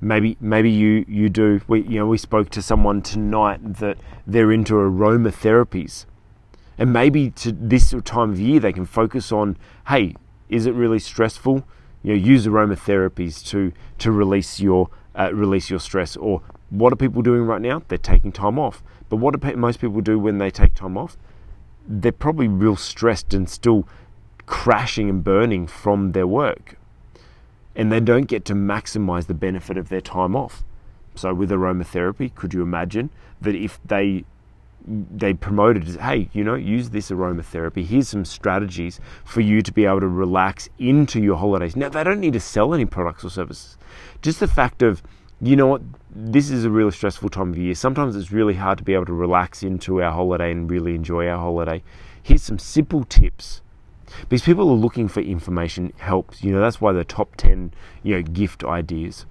Maybe 0.00 0.36
maybe 0.40 0.70
you 0.70 1.04
you 1.08 1.28
do 1.28 1.60
we 1.68 1.82
you 1.82 1.98
know 1.98 2.06
we 2.06 2.18
spoke 2.18 2.50
to 2.50 2.62
someone 2.62 3.02
tonight 3.02 3.76
that 3.78 3.98
they're 4.26 4.52
into 4.52 4.74
aromatherapies. 4.74 6.06
And 6.78 6.92
maybe 6.92 7.30
to 7.30 7.52
this 7.52 7.94
time 8.04 8.32
of 8.32 8.40
year 8.40 8.60
they 8.60 8.72
can 8.72 8.84
focus 8.84 9.32
on, 9.32 9.56
hey, 9.88 10.14
is 10.50 10.66
it 10.66 10.74
really 10.74 10.98
stressful? 10.98 11.66
you 12.06 12.12
know, 12.12 12.18
use 12.24 12.46
aromatherapies 12.46 13.44
to 13.46 13.72
to 13.98 14.12
release 14.12 14.60
your 14.60 14.88
uh, 15.16 15.30
release 15.34 15.68
your 15.68 15.80
stress, 15.80 16.16
or 16.16 16.40
What 16.70 16.92
are 16.92 16.96
people 16.96 17.20
doing 17.20 17.42
right 17.42 17.60
now? 17.60 17.82
They're 17.88 17.98
taking 17.98 18.30
time 18.30 18.58
off. 18.60 18.82
But 19.08 19.16
what 19.16 19.38
do 19.38 19.56
most 19.56 19.80
people 19.80 20.00
do 20.00 20.16
when 20.18 20.38
they 20.38 20.50
take 20.50 20.74
time 20.74 20.96
off? 20.96 21.16
They're 21.86 22.12
probably 22.12 22.46
real 22.48 22.76
stressed 22.76 23.34
and 23.34 23.50
still 23.50 23.88
crashing 24.46 25.08
and 25.10 25.24
burning 25.24 25.66
from 25.66 26.12
their 26.12 26.26
work. 26.28 26.78
And 27.76 27.92
they 27.92 28.00
don't 28.00 28.26
get 28.26 28.44
to 28.46 28.54
maximize 28.54 29.26
the 29.26 29.34
benefit 29.34 29.76
of 29.76 29.90
their 29.90 30.00
time 30.00 30.34
off. 30.34 30.64
So 31.14 31.32
with 31.32 31.50
aromatherapy, 31.50 32.34
could 32.34 32.52
you 32.54 32.62
imagine 32.62 33.10
that 33.40 33.54
if 33.54 33.78
they 33.84 34.24
they 34.88 35.34
promoted 35.34 35.84
hey, 36.00 36.28
you 36.32 36.44
know, 36.44 36.54
use 36.54 36.90
this 36.90 37.10
aromatherapy. 37.10 37.84
Here's 37.84 38.08
some 38.08 38.24
strategies 38.24 39.00
for 39.24 39.40
you 39.40 39.60
to 39.62 39.72
be 39.72 39.84
able 39.84 40.00
to 40.00 40.08
relax 40.08 40.68
into 40.78 41.20
your 41.20 41.36
holidays. 41.36 41.74
Now 41.74 41.88
they 41.88 42.04
don't 42.04 42.20
need 42.20 42.34
to 42.34 42.40
sell 42.40 42.72
any 42.72 42.84
products 42.84 43.24
or 43.24 43.30
services. 43.30 43.76
Just 44.22 44.38
the 44.38 44.46
fact 44.46 44.82
of, 44.82 45.02
you 45.40 45.56
know 45.56 45.66
what, 45.66 45.82
this 46.14 46.50
is 46.50 46.64
a 46.64 46.70
really 46.70 46.92
stressful 46.92 47.30
time 47.30 47.50
of 47.50 47.58
year. 47.58 47.74
Sometimes 47.74 48.14
it's 48.14 48.30
really 48.30 48.54
hard 48.54 48.78
to 48.78 48.84
be 48.84 48.94
able 48.94 49.06
to 49.06 49.12
relax 49.12 49.62
into 49.62 50.02
our 50.02 50.12
holiday 50.12 50.52
and 50.52 50.70
really 50.70 50.94
enjoy 50.94 51.26
our 51.26 51.38
holiday. 51.38 51.82
Here's 52.22 52.42
some 52.42 52.58
simple 52.58 53.04
tips 53.04 53.62
because 54.22 54.42
people 54.42 54.70
are 54.70 54.76
looking 54.76 55.08
for 55.08 55.20
information 55.20 55.92
helps 55.98 56.42
you 56.42 56.52
know 56.52 56.60
that's 56.60 56.80
why 56.80 56.92
the 56.92 57.04
top 57.04 57.36
10 57.36 57.72
you 58.02 58.14
know 58.14 58.22
gift 58.22 58.64
ideas 58.64 59.26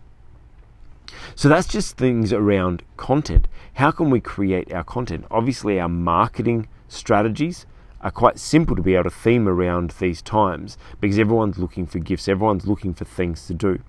so 1.36 1.50
that's 1.50 1.68
just 1.68 1.98
things 1.98 2.34
around 2.34 2.84
content. 2.98 3.48
How 3.74 3.92
can 3.92 4.10
we 4.10 4.20
create 4.20 4.72
our 4.74 4.84
content? 4.84 5.26
Obviously, 5.32 5.80
our 5.80 5.90
marketing 5.90 6.68
strategies 6.88 7.66
are 8.02 8.12
quite 8.12 8.38
simple 8.38 8.76
to 8.76 8.82
be 8.82 8.94
able 8.94 9.06
to 9.06 9.10
theme 9.10 9.48
around 9.48 9.92
these 10.00 10.22
times 10.22 10.78
because 11.02 11.18
everyone's 11.18 11.58
looking 11.58 11.86
for 11.86 12.00
gifts, 12.00 12.28
everyone's 12.28 12.68
looking 12.68 12.94
for 12.94 13.06
things 13.06 13.48
to 13.48 13.54
do. 13.54 13.80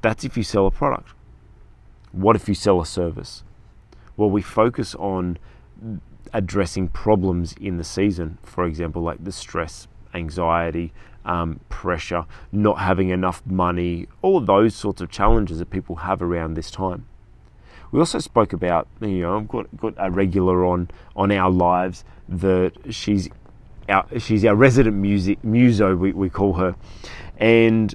That's 0.00 0.24
if 0.24 0.36
you 0.36 0.42
sell 0.42 0.66
a 0.66 0.70
product. 0.70 1.12
What 2.12 2.36
if 2.36 2.48
you 2.48 2.54
sell 2.54 2.80
a 2.80 2.86
service? 2.86 3.42
Well, 4.16 4.30
we 4.30 4.42
focus 4.42 4.94
on 4.94 5.38
addressing 6.32 6.88
problems 6.88 7.54
in 7.60 7.76
the 7.76 7.84
season, 7.84 8.38
for 8.42 8.64
example, 8.64 9.02
like 9.02 9.22
the 9.22 9.32
stress, 9.32 9.88
anxiety, 10.14 10.92
um, 11.24 11.60
pressure, 11.68 12.24
not 12.52 12.78
having 12.78 13.10
enough 13.10 13.42
money, 13.46 14.06
all 14.22 14.40
those 14.40 14.74
sorts 14.74 15.00
of 15.00 15.10
challenges 15.10 15.58
that 15.58 15.70
people 15.70 15.96
have 15.96 16.22
around 16.22 16.54
this 16.54 16.70
time. 16.70 17.06
We 17.90 17.98
also 18.00 18.18
spoke 18.18 18.52
about, 18.52 18.86
you 19.00 19.20
know, 19.20 19.38
I've 19.38 19.48
got, 19.48 19.74
got 19.76 19.94
a 19.96 20.10
regular 20.10 20.64
on 20.66 20.90
on 21.16 21.32
our 21.32 21.50
lives 21.50 22.04
that 22.28 22.72
she's 22.90 23.28
our, 23.88 24.06
she's 24.18 24.44
our 24.44 24.54
resident 24.54 24.96
music 24.96 25.42
muso, 25.42 25.96
we, 25.96 26.12
we 26.12 26.28
call 26.28 26.54
her, 26.54 26.76
and 27.38 27.94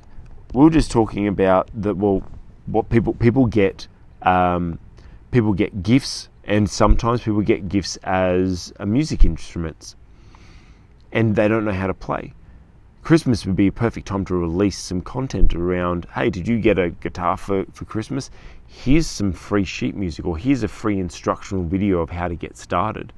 we 0.53 0.63
were 0.63 0.71
just 0.71 0.91
talking 0.91 1.27
about 1.27 1.69
that. 1.75 1.95
Well, 1.95 2.23
what 2.65 2.89
people 2.89 3.13
people 3.13 3.45
get 3.45 3.87
um, 4.23 4.79
people 5.31 5.53
get 5.53 5.83
gifts, 5.83 6.29
and 6.45 6.69
sometimes 6.69 7.21
people 7.21 7.41
get 7.41 7.69
gifts 7.69 7.97
as 7.97 8.73
a 8.79 8.85
music 8.85 9.25
instruments, 9.25 9.95
and 11.13 11.35
they 11.35 11.47
don't 11.47 11.63
know 11.63 11.71
how 11.71 11.87
to 11.87 11.93
play. 11.93 12.33
Christmas 13.03 13.45
would 13.45 13.55
be 13.55 13.67
a 13.67 13.71
perfect 13.71 14.07
time 14.07 14.25
to 14.25 14.35
release 14.35 14.77
some 14.77 15.01
content 15.01 15.53
around 15.53 16.07
hey, 16.15 16.29
did 16.29 16.47
you 16.47 16.59
get 16.59 16.79
a 16.79 16.89
guitar 16.89 17.37
for, 17.37 17.65
for 17.73 17.85
Christmas? 17.85 18.31
Here's 18.65 19.05
some 19.05 19.31
free 19.31 19.65
sheet 19.65 19.93
music, 19.95 20.25
or 20.25 20.37
here's 20.37 20.63
a 20.63 20.67
free 20.67 20.99
instructional 20.99 21.63
video 21.63 21.99
of 21.99 22.09
how 22.09 22.27
to 22.27 22.35
get 22.35 22.57
started. 22.57 23.13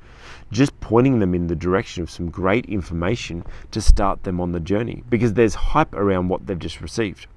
Just 0.51 0.77
pointing 0.81 1.19
them 1.19 1.33
in 1.33 1.47
the 1.47 1.55
direction 1.55 2.03
of 2.03 2.09
some 2.09 2.29
great 2.29 2.65
information 2.65 3.45
to 3.71 3.79
start 3.79 4.23
them 4.23 4.41
on 4.41 4.51
the 4.51 4.59
journey 4.59 5.03
because 5.09 5.33
there's 5.33 5.55
hype 5.55 5.93
around 5.93 6.27
what 6.27 6.45
they've 6.45 6.59
just 6.59 6.81
received. 6.81 7.27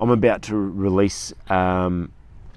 I'm 0.00 0.10
about 0.10 0.42
to 0.42 0.56
release 0.56 1.34
um, 1.50 2.12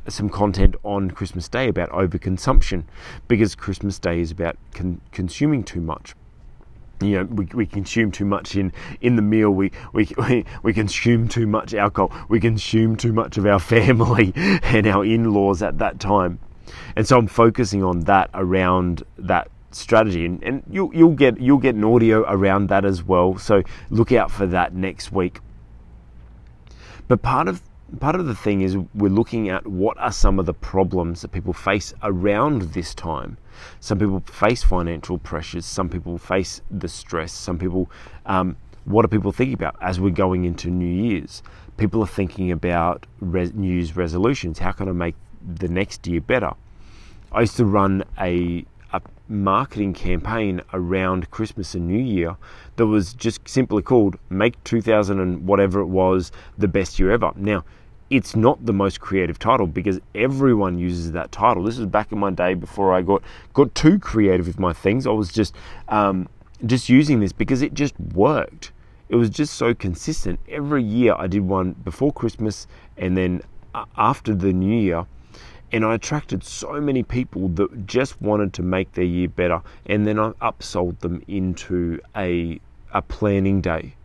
some 0.08 0.30
content 0.30 0.76
on 0.84 1.12
Christmas 1.12 1.50
Day 1.50 1.68
about 1.68 1.90
overconsumption 1.90 2.84
because 3.28 3.56
Christmas 3.56 4.00
Day 4.00 4.22
is 4.22 4.32
about 4.32 4.56
con- 4.74 5.02
consuming 5.12 5.64
too 5.64 5.82
much 5.82 6.16
you 7.02 7.18
know 7.18 7.24
we, 7.26 7.46
we 7.54 7.66
consume 7.66 8.12
too 8.12 8.26
much 8.26 8.56
in 8.56 8.72
in 9.02 9.16
the 9.16 9.22
meal. 9.22 9.52
We, 9.52 9.72
we 9.94 10.10
we 10.18 10.46
we 10.64 10.74
consume 10.74 11.28
too 11.28 11.48
much 11.48 11.74
alcohol. 11.74 12.12
We 12.30 12.40
consume 12.40 12.96
too 12.96 13.14
much 13.14 13.38
of 13.38 13.46
our 13.46 13.60
family 13.74 14.34
and 14.36 14.88
our 14.88 15.06
in-laws 15.06 15.62
at 15.62 15.78
that 15.80 16.00
time. 16.00 16.40
And 16.96 17.08
so 17.08 17.18
i'm 17.18 17.28
focusing 17.28 17.84
on 17.84 18.02
that 18.02 18.30
around 18.34 19.04
that 19.18 19.50
strategy. 19.72 20.26
And, 20.26 20.44
and 20.44 20.64
you'll, 20.70 20.94
you'll 20.94 21.16
get 21.16 21.40
you'll 21.40 21.58
get 21.58 21.76
an 21.76 21.84
audio 21.84 22.22
around 22.28 22.70
that 22.70 22.86
as 22.86 23.04
well. 23.04 23.38
So 23.38 23.64
look 23.90 24.12
out 24.12 24.32
for 24.32 24.46
that 24.48 24.74
next 24.74 25.12
week. 25.12 25.40
But 27.08 27.22
part 27.22 27.48
of 27.48 27.62
part 28.00 28.16
of 28.16 28.26
the 28.26 28.36
thing 28.36 28.62
is 28.62 28.78
we're 28.96 29.10
looking 29.10 29.50
at 29.50 29.66
what 29.68 29.98
are 29.98 30.12
some 30.12 30.40
of 30.40 30.46
the 30.46 30.54
problems 30.54 31.22
that 31.22 31.32
people 31.32 31.54
face 31.54 31.94
around 32.04 32.62
this 32.74 32.96
time. 32.96 33.38
Some 33.80 34.00
people 34.00 34.22
face 34.22 34.64
financial 34.64 35.18
pressures, 35.18 35.66
some 35.66 35.90
people 35.90 36.18
face 36.18 36.62
the 36.72 36.88
stress, 36.88 37.32
some 37.32 37.58
people, 37.58 37.92
um, 38.26 38.56
what 38.86 39.06
are 39.06 39.10
people 39.10 39.32
thinking 39.32 39.54
about 39.54 39.76
as 39.82 40.00
we're 40.00 40.10
going 40.10 40.46
into 40.46 40.70
New 40.70 40.86
Year's? 40.86 41.44
People 41.78 42.02
are 42.02 42.08
thinking 42.08 42.52
about 42.52 43.06
res- 43.20 43.54
New 43.54 43.74
Year's 43.74 43.96
resolutions. 43.96 44.60
How 44.60 44.72
can 44.72 44.88
I 44.88 44.94
make 44.94 45.16
the 45.56 45.68
next 45.68 46.08
year 46.08 46.22
better? 46.22 46.52
I 47.32 47.42
used 47.42 47.58
to 47.58 47.66
run 47.66 48.04
a 48.20 48.66
a 48.94 49.02
marketing 49.30 49.94
campaign 49.94 50.62
around 50.74 51.32
Christmas 51.32 51.76
and 51.76 51.88
New 51.88 52.04
Year 52.04 52.36
that 52.76 52.88
was 52.88 53.14
just 53.14 53.48
simply 53.48 53.82
called 53.82 54.18
Make 54.30 54.62
2000 54.66 55.18
and 55.18 55.48
whatever 55.48 55.80
it 55.80 55.86
was 55.86 56.34
the 56.58 56.68
best 56.68 57.00
year 57.00 57.12
ever. 57.12 57.32
Now, 57.38 57.64
it's 58.12 58.36
not 58.36 58.66
the 58.66 58.74
most 58.74 59.00
creative 59.00 59.40
title 59.40 59.66
because 59.66 60.00
everyone 60.14 60.78
uses 60.78 61.14
that 61.14 61.32
title. 61.32 61.64
This 61.64 61.78
was 61.78 61.88
back 61.88 62.12
in 62.12 62.20
my 62.20 62.30
day 62.30 62.54
before 62.54 62.94
I 62.94 63.02
got 63.02 63.24
got 63.54 63.74
too 63.74 63.98
creative 63.98 64.46
with 64.46 64.60
my 64.60 64.74
things. 64.74 65.08
I 65.08 65.12
was 65.12 65.32
just 65.32 65.56
um, 65.88 66.28
just 66.66 66.90
using 66.90 67.22
this 67.22 67.32
because 67.32 67.62
it 67.62 67.74
just 67.74 67.98
worked. 68.14 68.74
It 69.08 69.16
was 69.16 69.30
just 69.30 69.54
so 69.54 69.74
consistent. 69.74 70.42
Every 70.50 70.84
year 70.84 71.16
I 71.18 71.28
did 71.28 71.48
one 71.48 71.72
before 71.72 72.12
Christmas 72.12 72.68
and 72.98 73.16
then 73.16 73.42
after 73.98 74.36
the 74.36 74.52
New 74.52 74.78
Year, 74.78 75.06
and 75.72 75.86
I 75.86 75.96
attracted 75.96 76.44
so 76.44 76.82
many 76.82 77.04
people 77.04 77.48
that 77.50 77.88
just 77.88 78.22
wanted 78.22 78.52
to 78.56 78.62
make 78.62 78.92
their 78.92 79.06
year 79.06 79.30
better. 79.30 79.62
And 79.86 80.06
then 80.06 80.20
I 80.20 80.32
upsold 80.42 81.00
them 81.00 81.24
into 81.30 82.02
a 82.16 82.60
a 82.94 83.02
planning 83.02 83.62
day 83.62 83.96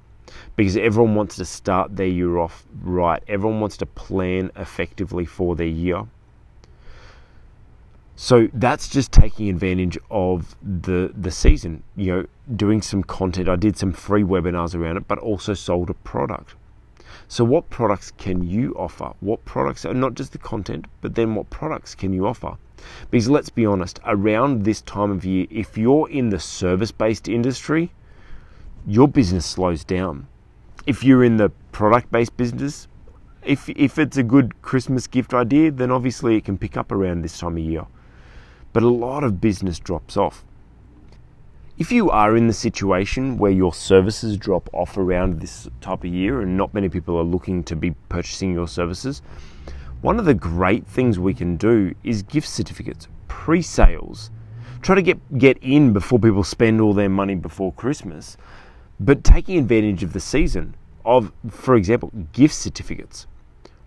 because 0.56 0.76
everyone 0.76 1.14
wants 1.14 1.36
to 1.36 1.44
start 1.44 1.96
their 1.96 2.06
year 2.06 2.38
off 2.38 2.64
right. 2.82 3.22
Everyone 3.28 3.60
wants 3.60 3.76
to 3.78 3.86
plan 3.86 4.50
effectively 4.56 5.24
for 5.24 5.56
their 5.56 5.66
year. 5.66 6.06
So 8.18 8.48
that's 8.54 8.88
just 8.88 9.12
taking 9.12 9.50
advantage 9.50 9.98
of 10.10 10.56
the 10.62 11.12
the 11.14 11.30
season, 11.30 11.82
you 11.96 12.12
know, 12.12 12.26
doing 12.56 12.80
some 12.80 13.02
content. 13.02 13.46
I 13.48 13.56
did 13.56 13.76
some 13.76 13.92
free 13.92 14.22
webinars 14.22 14.74
around 14.74 14.96
it, 14.96 15.06
but 15.06 15.18
also 15.18 15.52
sold 15.52 15.90
a 15.90 15.94
product. 15.94 16.54
So 17.28 17.44
what 17.44 17.68
products 17.68 18.12
can 18.12 18.42
you 18.42 18.72
offer? 18.74 19.12
What 19.20 19.44
products 19.44 19.84
are 19.84 19.92
not 19.92 20.14
just 20.14 20.32
the 20.32 20.38
content, 20.38 20.86
but 21.02 21.14
then 21.14 21.34
what 21.34 21.50
products 21.50 21.94
can 21.94 22.12
you 22.12 22.26
offer? 22.26 22.56
Because 23.10 23.28
let's 23.28 23.50
be 23.50 23.66
honest, 23.66 24.00
around 24.06 24.64
this 24.64 24.80
time 24.82 25.10
of 25.10 25.24
year, 25.24 25.46
if 25.50 25.76
you're 25.76 26.08
in 26.08 26.30
the 26.30 26.38
service-based 26.38 27.28
industry, 27.28 27.90
your 28.86 29.08
business 29.08 29.44
slows 29.44 29.84
down. 29.84 30.28
If 30.86 31.02
you're 31.02 31.24
in 31.24 31.36
the 31.36 31.50
product 31.72 32.12
based 32.12 32.36
business, 32.36 32.86
if, 33.42 33.68
if 33.68 33.98
it's 33.98 34.16
a 34.16 34.22
good 34.22 34.60
Christmas 34.62 35.08
gift 35.08 35.34
idea, 35.34 35.72
then 35.72 35.90
obviously 35.90 36.36
it 36.36 36.44
can 36.44 36.56
pick 36.56 36.76
up 36.76 36.92
around 36.92 37.22
this 37.22 37.38
time 37.38 37.56
of 37.56 37.62
year. 37.62 37.86
But 38.72 38.84
a 38.84 38.88
lot 38.88 39.24
of 39.24 39.40
business 39.40 39.80
drops 39.80 40.16
off. 40.16 40.44
If 41.78 41.92
you 41.92 42.10
are 42.10 42.36
in 42.36 42.46
the 42.46 42.52
situation 42.52 43.36
where 43.36 43.50
your 43.50 43.74
services 43.74 44.36
drop 44.36 44.70
off 44.72 44.96
around 44.96 45.40
this 45.40 45.68
type 45.80 46.04
of 46.04 46.10
year 46.10 46.40
and 46.40 46.56
not 46.56 46.72
many 46.72 46.88
people 46.88 47.18
are 47.18 47.24
looking 47.24 47.64
to 47.64 47.76
be 47.76 47.90
purchasing 48.08 48.52
your 48.52 48.68
services, 48.68 49.20
one 50.00 50.18
of 50.18 50.24
the 50.24 50.34
great 50.34 50.86
things 50.86 51.18
we 51.18 51.34
can 51.34 51.56
do 51.56 51.94
is 52.04 52.22
gift 52.22 52.48
certificates, 52.48 53.08
pre 53.28 53.60
sales. 53.62 54.30
Try 54.80 54.94
to 54.94 55.02
get, 55.02 55.38
get 55.38 55.58
in 55.58 55.92
before 55.92 56.18
people 56.18 56.44
spend 56.44 56.80
all 56.80 56.94
their 56.94 57.08
money 57.08 57.34
before 57.34 57.72
Christmas 57.72 58.36
but 58.98 59.24
taking 59.24 59.58
advantage 59.58 60.02
of 60.02 60.12
the 60.12 60.20
season 60.20 60.74
of, 61.04 61.32
for 61.50 61.76
example, 61.76 62.10
gift 62.32 62.54
certificates. 62.54 63.26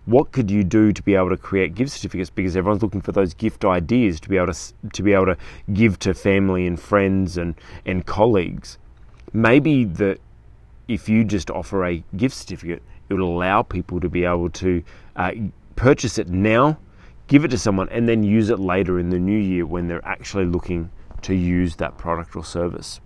What 0.06 0.32
could 0.32 0.50
you 0.50 0.64
do 0.64 0.92
to 0.92 1.02
be 1.02 1.14
able 1.14 1.28
to 1.28 1.36
create 1.36 1.74
gift 1.74 1.92
certificates? 1.92 2.30
Because 2.30 2.56
everyone's 2.56 2.82
looking 2.82 3.02
for 3.02 3.12
those 3.12 3.34
gift 3.34 3.64
ideas 3.64 4.18
to 4.20 4.28
be 4.28 4.36
able 4.36 4.52
to 4.52 4.72
to 4.92 5.02
be 5.02 5.12
able 5.12 5.26
to 5.26 5.36
give 5.72 5.98
to 6.00 6.14
family 6.14 6.66
and 6.66 6.80
friends 6.80 7.36
and 7.36 7.54
and 7.84 8.06
colleagues. 8.06 8.78
Maybe 9.32 9.84
that 9.84 10.18
if 10.88 11.08
you 11.08 11.22
just 11.22 11.50
offer 11.50 11.84
a 11.84 12.02
gift 12.16 12.34
certificate, 12.34 12.82
it 13.08 13.14
will 13.14 13.36
allow 13.36 13.62
people 13.62 14.00
to 14.00 14.08
be 14.08 14.24
able 14.24 14.50
to 14.50 14.82
uh, 15.16 15.32
purchase 15.76 16.18
it 16.18 16.28
now, 16.28 16.78
give 17.28 17.44
it 17.44 17.48
to 17.48 17.58
someone, 17.58 17.88
and 17.90 18.08
then 18.08 18.24
use 18.24 18.50
it 18.50 18.58
later 18.58 18.98
in 18.98 19.10
the 19.10 19.18
new 19.18 19.38
year 19.38 19.66
when 19.66 19.86
they're 19.86 20.04
actually 20.04 20.46
looking 20.46 20.90
to 21.22 21.34
use 21.34 21.76
that 21.76 21.96
product 21.98 22.34
or 22.34 22.44
service. 22.44 23.00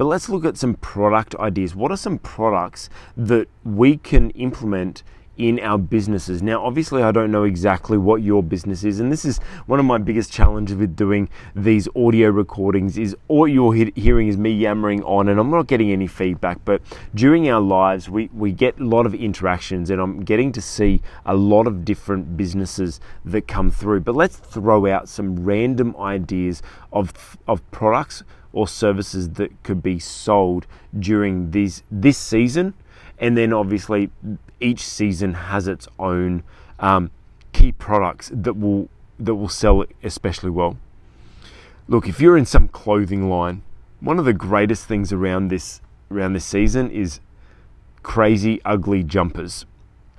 But 0.00 0.06
let's 0.06 0.30
look 0.30 0.46
at 0.46 0.56
some 0.56 0.76
product 0.76 1.34
ideas. 1.34 1.76
What 1.76 1.90
are 1.90 1.96
some 1.98 2.16
products 2.16 2.88
that 3.18 3.48
we 3.64 3.98
can 3.98 4.30
implement 4.30 5.02
in 5.36 5.58
our 5.60 5.78
businesses. 5.78 6.42
Now, 6.42 6.64
obviously, 6.64 7.02
I 7.02 7.12
don't 7.12 7.30
know 7.30 7.44
exactly 7.44 7.96
what 7.96 8.22
your 8.22 8.42
business 8.42 8.84
is, 8.84 9.00
and 9.00 9.10
this 9.10 9.24
is 9.24 9.38
one 9.66 9.78
of 9.78 9.86
my 9.86 9.96
biggest 9.96 10.30
challenges 10.30 10.76
with 10.76 10.96
doing 10.96 11.28
these 11.54 11.88
audio 11.96 12.28
recordings. 12.28 12.98
Is 12.98 13.16
all 13.28 13.48
you're 13.48 13.72
hearing 13.72 14.28
is 14.28 14.36
me 14.36 14.50
yammering 14.50 15.02
on, 15.04 15.28
and 15.28 15.40
I'm 15.40 15.50
not 15.50 15.66
getting 15.66 15.90
any 15.92 16.06
feedback. 16.06 16.58
But 16.64 16.82
during 17.14 17.50
our 17.50 17.60
lives, 17.60 18.10
we 18.10 18.28
we 18.34 18.52
get 18.52 18.78
a 18.78 18.84
lot 18.84 19.06
of 19.06 19.14
interactions, 19.14 19.88
and 19.90 20.00
I'm 20.00 20.20
getting 20.24 20.52
to 20.52 20.60
see 20.60 21.00
a 21.24 21.34
lot 21.34 21.66
of 21.66 21.84
different 21.84 22.36
businesses 22.36 23.00
that 23.24 23.48
come 23.48 23.70
through. 23.70 24.00
But 24.00 24.16
let's 24.16 24.36
throw 24.36 24.86
out 24.86 25.08
some 25.08 25.44
random 25.44 25.94
ideas 25.98 26.62
of 26.92 27.38
of 27.46 27.68
products 27.70 28.24
or 28.52 28.66
services 28.66 29.30
that 29.30 29.62
could 29.62 29.82
be 29.82 29.98
sold 29.98 30.66
during 30.98 31.50
these 31.50 31.82
this 31.90 32.18
season 32.18 32.74
and 33.20 33.36
then 33.36 33.52
obviously 33.52 34.10
each 34.60 34.80
season 34.80 35.34
has 35.34 35.68
its 35.68 35.86
own 35.98 36.42
um, 36.78 37.10
key 37.52 37.70
products 37.70 38.30
that 38.34 38.54
will 38.54 38.88
that 39.18 39.34
will 39.34 39.50
sell 39.50 39.84
especially 40.02 40.48
well. 40.50 40.78
Look, 41.86 42.08
if 42.08 42.20
you're 42.20 42.38
in 42.38 42.46
some 42.46 42.68
clothing 42.68 43.28
line, 43.28 43.62
one 44.00 44.18
of 44.18 44.24
the 44.24 44.32
greatest 44.32 44.86
things 44.86 45.12
around 45.12 45.48
this 45.48 45.82
around 46.10 46.32
this 46.32 46.44
season 46.44 46.90
is 46.90 47.20
crazy 48.02 48.60
ugly 48.64 49.02
jumpers. 49.02 49.66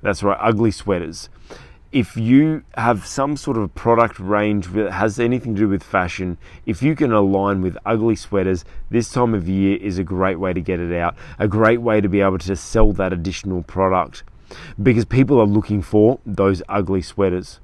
That's 0.01 0.23
right, 0.23 0.37
ugly 0.39 0.71
sweaters 0.71 1.29
if 1.91 2.15
you 2.15 2.63
have 2.75 3.05
some 3.05 3.35
sort 3.35 3.57
of 3.57 3.73
product 3.75 4.17
range 4.17 4.67
that 4.67 4.91
has 4.91 5.19
anything 5.19 5.55
to 5.55 5.61
do 5.61 5.67
with 5.67 5.83
fashion, 5.83 6.37
if 6.65 6.81
you 6.81 6.95
can 6.95 7.11
align 7.11 7.61
with 7.61 7.77
ugly 7.85 8.15
sweaters, 8.15 8.63
this 8.89 9.11
time 9.11 9.33
of 9.33 9.49
year 9.49 9.77
is 9.77 9.97
a 9.97 10.03
great 10.03 10.39
way 10.39 10.53
to 10.53 10.61
get 10.61 10.79
it 10.79 10.93
out, 10.97 11.15
a 11.37 11.47
great 11.47 11.81
way 11.81 11.99
to 11.99 12.07
be 12.07 12.21
able 12.21 12.37
to 12.37 12.55
sell 12.55 12.93
that 12.93 13.11
additional 13.11 13.61
product 13.63 14.23
because 14.81 15.05
people 15.05 15.39
are 15.39 15.45
looking 15.45 15.81
for 15.81 16.19
those 16.25 16.61
ugly 16.69 17.01
sweaters. 17.01 17.59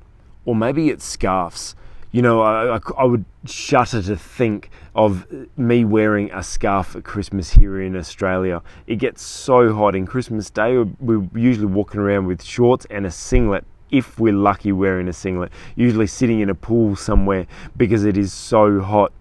Or 0.46 0.56
maybe 0.56 0.90
it's 0.90 1.06
scarves. 1.06 1.76
You 2.12 2.22
know, 2.22 2.42
I, 2.42 2.80
I, 2.98 3.04
would 3.04 3.26
shudder 3.46 4.02
to 4.02 4.16
think 4.16 4.70
of 4.96 5.28
me 5.58 5.84
wearing 5.84 6.32
a 6.32 6.42
scarf 6.42 6.96
at 6.96 7.04
Christmas 7.04 7.52
here 7.52 7.82
in 7.82 7.98
Australia. 7.98 8.62
It 8.88 8.96
gets 8.96 9.22
so 9.22 9.74
hot 9.74 9.94
in 9.94 10.06
Christmas 10.06 10.50
Day. 10.50 10.78
We're 10.78 11.28
usually 11.36 11.66
walking 11.66 12.00
around 12.00 12.26
with 12.26 12.42
shorts 12.42 12.88
and 12.90 13.06
a 13.06 13.12
singlet 13.12 13.66
if 13.92 14.20
we're 14.20 14.34
lucky 14.34 14.72
wearing 14.72 15.08
a 15.08 15.14
singlet, 15.14 15.52
usually 15.76 16.08
sitting 16.08 16.40
in 16.40 16.50
a 16.50 16.56
pool 16.56 16.96
somewhere 16.96 17.48
because 17.76 18.04
it 18.04 18.18
is 18.18 18.34
so 18.34 18.82
hot. 18.82 19.12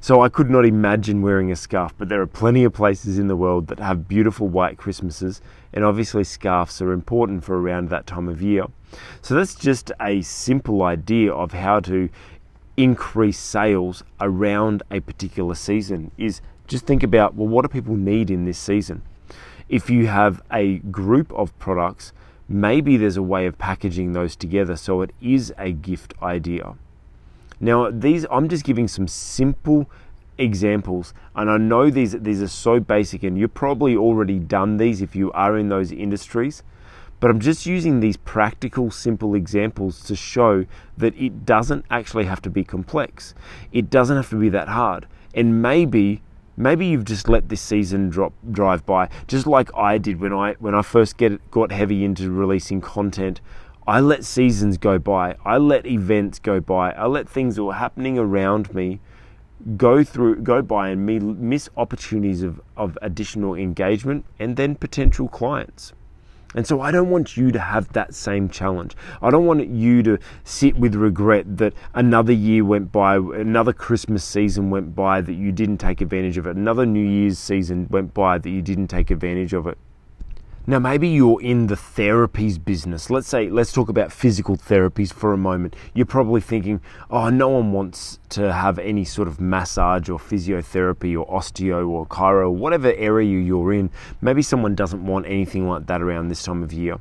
So 0.00 0.22
I 0.22 0.28
could 0.28 0.48
not 0.48 0.64
imagine 0.64 1.20
wearing 1.20 1.52
a 1.52 1.56
scarf, 1.56 1.92
but 1.98 2.08
there 2.08 2.20
are 2.22 2.26
plenty 2.26 2.64
of 2.64 2.72
places 2.72 3.18
in 3.18 3.28
the 3.28 3.36
world 3.36 3.66
that 3.66 3.78
have 3.78 4.08
beautiful 4.08 4.48
white 4.48 4.78
Christmases, 4.78 5.42
and 5.72 5.84
obviously 5.84 6.24
scarves 6.24 6.80
are 6.80 6.92
important 6.92 7.44
for 7.44 7.60
around 7.60 7.90
that 7.90 8.06
time 8.06 8.28
of 8.28 8.40
year. 8.40 8.64
So 9.20 9.34
that's 9.34 9.54
just 9.54 9.92
a 10.00 10.22
simple 10.22 10.82
idea 10.82 11.32
of 11.32 11.52
how 11.52 11.80
to 11.80 12.08
increase 12.76 13.38
sales 13.38 14.02
around 14.20 14.82
a 14.90 15.00
particular 15.00 15.54
season 15.54 16.10
is 16.18 16.40
just 16.66 16.84
think 16.84 17.02
about 17.02 17.34
well 17.34 17.48
what 17.48 17.62
do 17.62 17.68
people 17.68 17.96
need 17.96 18.30
in 18.30 18.44
this 18.44 18.58
season? 18.58 19.02
If 19.68 19.90
you 19.90 20.06
have 20.06 20.42
a 20.52 20.78
group 20.78 21.32
of 21.32 21.56
products 21.58 22.12
maybe 22.48 22.96
there's 22.96 23.16
a 23.16 23.22
way 23.22 23.46
of 23.46 23.58
packaging 23.58 24.12
those 24.12 24.36
together 24.36 24.76
so 24.76 25.02
it 25.02 25.10
is 25.20 25.52
a 25.58 25.72
gift 25.72 26.14
idea. 26.22 26.74
Now, 27.58 27.90
these 27.90 28.26
I'm 28.30 28.48
just 28.48 28.64
giving 28.64 28.88
some 28.88 29.08
simple 29.08 29.90
examples, 30.38 31.14
and 31.34 31.50
I 31.50 31.56
know 31.56 31.90
these 31.90 32.12
these 32.12 32.42
are 32.42 32.48
so 32.48 32.80
basic, 32.80 33.22
and 33.22 33.38
you've 33.38 33.54
probably 33.54 33.96
already 33.96 34.38
done 34.38 34.76
these 34.76 35.00
if 35.00 35.16
you 35.16 35.32
are 35.32 35.56
in 35.56 35.68
those 35.68 35.90
industries. 35.92 36.62
But 37.18 37.30
I'm 37.30 37.40
just 37.40 37.64
using 37.64 38.00
these 38.00 38.18
practical, 38.18 38.90
simple 38.90 39.34
examples 39.34 40.02
to 40.04 40.14
show 40.14 40.66
that 40.98 41.16
it 41.16 41.46
doesn't 41.46 41.86
actually 41.90 42.26
have 42.26 42.42
to 42.42 42.50
be 42.50 42.62
complex. 42.62 43.34
It 43.72 43.88
doesn't 43.88 44.16
have 44.16 44.28
to 44.30 44.36
be 44.36 44.50
that 44.50 44.68
hard. 44.68 45.06
And 45.34 45.62
maybe 45.62 46.20
maybe 46.56 46.86
you've 46.86 47.04
just 47.04 47.28
let 47.28 47.48
this 47.48 47.60
season 47.60 48.08
drop 48.08 48.32
drive 48.50 48.84
by, 48.86 49.08
just 49.26 49.46
like 49.46 49.74
I 49.74 49.98
did 49.98 50.20
when 50.20 50.32
I 50.32 50.54
when 50.54 50.74
I 50.74 50.82
first 50.82 51.16
get 51.16 51.50
got 51.50 51.72
heavy 51.72 52.04
into 52.04 52.30
releasing 52.30 52.80
content. 52.80 53.40
I 53.86 54.00
let 54.00 54.24
seasons 54.24 54.78
go 54.78 54.98
by. 54.98 55.36
I 55.44 55.58
let 55.58 55.86
events 55.86 56.40
go 56.40 56.58
by. 56.58 56.90
I 56.92 57.06
let 57.06 57.28
things 57.28 57.54
that 57.54 57.62
were 57.62 57.74
happening 57.74 58.18
around 58.18 58.74
me 58.74 59.00
go 59.76 60.04
through 60.04 60.36
go 60.42 60.60
by 60.60 60.88
and 60.88 61.06
me 61.06 61.18
miss 61.18 61.68
opportunities 61.76 62.42
of, 62.42 62.60
of 62.76 62.98
additional 63.00 63.54
engagement 63.54 64.24
and 64.38 64.56
then 64.56 64.74
potential 64.74 65.28
clients. 65.28 65.92
And 66.54 66.66
so 66.66 66.80
I 66.80 66.90
don't 66.90 67.10
want 67.10 67.36
you 67.36 67.50
to 67.50 67.58
have 67.58 67.92
that 67.92 68.14
same 68.14 68.48
challenge. 68.48 68.96
I 69.20 69.30
don't 69.30 69.46
want 69.46 69.68
you 69.68 70.02
to 70.04 70.18
sit 70.44 70.76
with 70.76 70.94
regret 70.94 71.58
that 71.58 71.74
another 71.94 72.32
year 72.32 72.64
went 72.64 72.92
by, 72.92 73.16
another 73.16 73.72
Christmas 73.72 74.24
season 74.24 74.70
went 74.70 74.94
by 74.94 75.20
that 75.20 75.34
you 75.34 75.52
didn't 75.52 75.78
take 75.78 76.00
advantage 76.00 76.38
of 76.38 76.46
it, 76.46 76.56
another 76.56 76.86
New 76.86 77.06
Year's 77.06 77.38
season 77.38 77.88
went 77.90 78.14
by 78.14 78.38
that 78.38 78.50
you 78.50 78.62
didn't 78.62 78.88
take 78.88 79.10
advantage 79.10 79.52
of 79.52 79.66
it. 79.66 79.76
Now, 80.68 80.80
maybe 80.80 81.06
you're 81.06 81.40
in 81.40 81.68
the 81.68 81.76
therapies 81.76 82.62
business. 82.62 83.08
Let's 83.08 83.28
say, 83.28 83.48
let's 83.48 83.70
talk 83.70 83.88
about 83.88 84.10
physical 84.10 84.56
therapies 84.56 85.12
for 85.12 85.32
a 85.32 85.36
moment. 85.36 85.76
You're 85.94 86.06
probably 86.06 86.40
thinking, 86.40 86.80
oh, 87.08 87.28
no 87.28 87.48
one 87.50 87.70
wants 87.70 88.18
to 88.30 88.52
have 88.52 88.80
any 88.80 89.04
sort 89.04 89.28
of 89.28 89.40
massage 89.40 90.08
or 90.08 90.18
physiotherapy 90.18 91.16
or 91.16 91.24
osteo 91.28 91.88
or 91.88 92.04
chiro, 92.06 92.52
whatever 92.52 92.92
area 92.94 93.40
you're 93.40 93.72
in. 93.72 93.90
Maybe 94.20 94.42
someone 94.42 94.74
doesn't 94.74 95.06
want 95.06 95.26
anything 95.26 95.68
like 95.68 95.86
that 95.86 96.02
around 96.02 96.28
this 96.28 96.42
time 96.42 96.64
of 96.64 96.72
year 96.72 96.98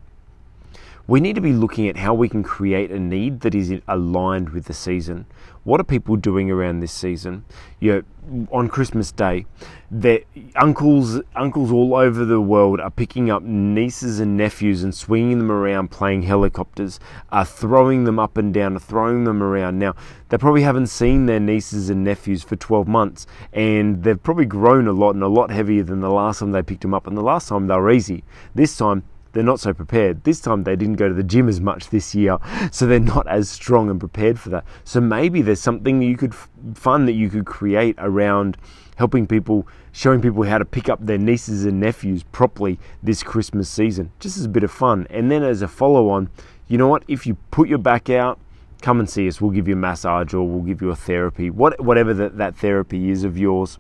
we 1.08 1.20
need 1.20 1.36
to 1.36 1.42
be 1.42 1.54
looking 1.54 1.88
at 1.88 1.98
how 1.98 2.14
we 2.14 2.28
can 2.28 2.42
create 2.42 2.92
a 2.92 3.00
need 3.00 3.42
that 3.42 3.54
is 3.54 3.72
aligned 3.88 4.50
with 4.50 4.66
the 4.66 4.74
season. 4.74 5.26
What 5.64 5.80
are 5.80 5.84
people 5.84 6.16
doing 6.16 6.50
around 6.50 6.80
this 6.80 6.92
season? 6.92 7.46
You 7.80 8.04
know, 8.28 8.48
on 8.52 8.70
Christmas 8.70 9.12
Day, 9.12 9.46
their 9.92 10.22
uncles, 10.56 11.22
uncles 11.36 11.72
all 11.72 11.96
over 11.96 12.26
the 12.26 12.42
world 12.42 12.80
are 12.80 12.90
picking 12.90 13.30
up 13.30 13.44
nieces 13.44 14.20
and 14.20 14.36
nephews 14.36 14.84
and 14.84 14.94
swinging 14.94 15.38
them 15.38 15.52
around, 15.52 15.90
playing 15.90 16.24
helicopters, 16.24 17.00
are 17.32 17.46
throwing 17.46 18.04
them 18.06 18.18
up 18.18 18.38
and 18.38 18.54
down, 18.54 18.76
are 18.76 18.80
throwing 18.80 19.24
them 19.26 19.44
around. 19.44 19.78
Now, 19.78 19.96
they 20.30 20.38
probably 20.38 20.64
haven't 20.64 20.88
seen 20.88 21.28
their 21.28 21.40
nieces 21.40 21.90
and 21.90 22.04
nephews 22.04 22.44
for 22.44 22.56
12 22.56 22.88
months, 22.88 23.28
and 23.54 24.04
they've 24.04 24.22
probably 24.22 24.46
grown 24.46 24.88
a 24.88 24.94
lot 24.94 25.14
and 25.16 25.24
a 25.24 25.28
lot 25.28 25.52
heavier 25.52 25.84
than 25.84 26.00
the 26.00 26.10
last 26.10 26.40
time 26.40 26.52
they 26.52 26.64
picked 26.64 26.82
them 26.82 26.96
up. 26.96 27.06
And 27.06 27.16
the 27.16 27.22
last 27.22 27.50
time 27.50 27.68
they 27.68 27.76
were 27.76 27.92
easy. 27.92 28.24
This 28.56 28.76
time 28.76 29.04
they're 29.36 29.44
not 29.44 29.60
so 29.60 29.74
prepared. 29.74 30.24
This 30.24 30.40
time 30.40 30.64
they 30.64 30.78
didn't 30.78 30.96
go 30.96 31.10
to 31.10 31.14
the 31.14 31.22
gym 31.24 31.50
as 31.50 31.60
much 31.60 31.90
this 31.90 32.16
year, 32.16 32.38
so 32.72 32.88
they're 32.88 33.02
not 33.02 33.28
as 33.28 33.50
strong 33.50 33.90
and 33.90 34.00
prepared 34.00 34.40
for 34.40 34.50
that. 34.50 34.64
So 34.86 35.02
maybe 35.02 35.42
there's 35.42 35.60
something 35.60 36.02
you 36.02 36.16
could 36.16 36.34
fun 36.74 37.06
that 37.06 37.12
you 37.12 37.30
could 37.30 37.46
create 37.46 37.96
around 37.98 38.58
helping 38.96 39.28
people, 39.28 39.68
showing 39.92 40.22
people 40.22 40.44
how 40.44 40.58
to 40.58 40.64
pick 40.64 40.88
up 40.88 41.06
their 41.06 41.18
nieces 41.18 41.66
and 41.66 41.82
nephews 41.82 42.24
properly 42.24 42.80
this 43.04 43.24
Christmas 43.24 43.70
season, 43.70 44.10
just 44.22 44.38
as 44.38 44.46
a 44.46 44.50
bit 44.50 44.64
of 44.64 44.72
fun. 44.72 45.06
And 45.10 45.30
then 45.30 45.44
as 45.44 45.62
a 45.62 45.68
follow 45.68 46.10
on, 46.10 46.30
you 46.70 46.78
know 46.78 46.88
what? 46.88 47.04
If 47.10 47.28
you 47.28 47.36
put 47.52 47.68
your 47.68 47.78
back 47.78 48.10
out, 48.10 48.40
come 48.82 49.02
and 49.02 49.10
see 49.10 49.28
us. 49.28 49.42
We'll 49.42 49.52
give 49.52 49.68
you 49.68 49.74
a 49.74 49.78
massage 49.78 50.34
or 50.34 50.48
we'll 50.48 50.64
give 50.64 50.82
you 50.82 50.92
a 50.92 50.96
therapy, 50.96 51.50
what, 51.50 51.82
whatever 51.82 52.14
that, 52.14 52.38
that 52.38 52.56
therapy 52.56 53.10
is 53.10 53.26
of 53.26 53.38
yours. 53.38 53.80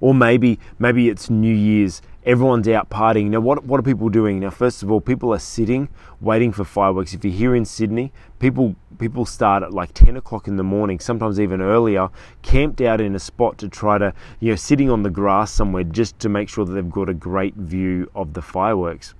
Or 0.00 0.14
maybe 0.14 0.58
maybe 0.78 1.08
it's 1.08 1.30
New 1.30 1.54
Year's 1.54 2.02
everyone's 2.26 2.66
out 2.68 2.90
partying. 2.90 3.30
Now, 3.30 3.40
what, 3.40 3.64
what 3.64 3.78
are 3.78 3.84
people 3.84 4.08
doing? 4.08 4.40
Now, 4.40 4.50
first 4.50 4.82
of 4.82 4.90
all, 4.90 5.00
people 5.00 5.32
are 5.32 5.38
sitting 5.38 5.88
waiting 6.20 6.52
for 6.52 6.64
fireworks. 6.64 7.14
If 7.14 7.24
you're 7.24 7.32
here 7.32 7.54
in 7.54 7.64
Sydney, 7.64 8.12
people 8.40 8.74
people 8.98 9.24
start 9.24 9.62
at 9.62 9.72
like 9.72 9.92
10 9.92 10.16
o'clock 10.16 10.48
in 10.48 10.56
the 10.56 10.64
morning, 10.64 10.98
sometimes 10.98 11.38
even 11.38 11.60
earlier, 11.60 12.08
camped 12.42 12.80
out 12.80 13.00
in 13.00 13.14
a 13.14 13.18
spot 13.18 13.58
to 13.58 13.68
try 13.68 13.98
to, 13.98 14.12
you 14.40 14.50
know, 14.50 14.56
sitting 14.56 14.90
on 14.90 15.02
the 15.02 15.10
grass 15.10 15.52
somewhere 15.52 15.84
just 15.84 16.18
to 16.18 16.28
make 16.28 16.48
sure 16.48 16.64
that 16.64 16.72
they've 16.72 16.90
got 16.90 17.08
a 17.08 17.14
great 17.14 17.54
view 17.54 18.10
of 18.14 18.32
the 18.32 18.42
fireworks. 18.42 19.14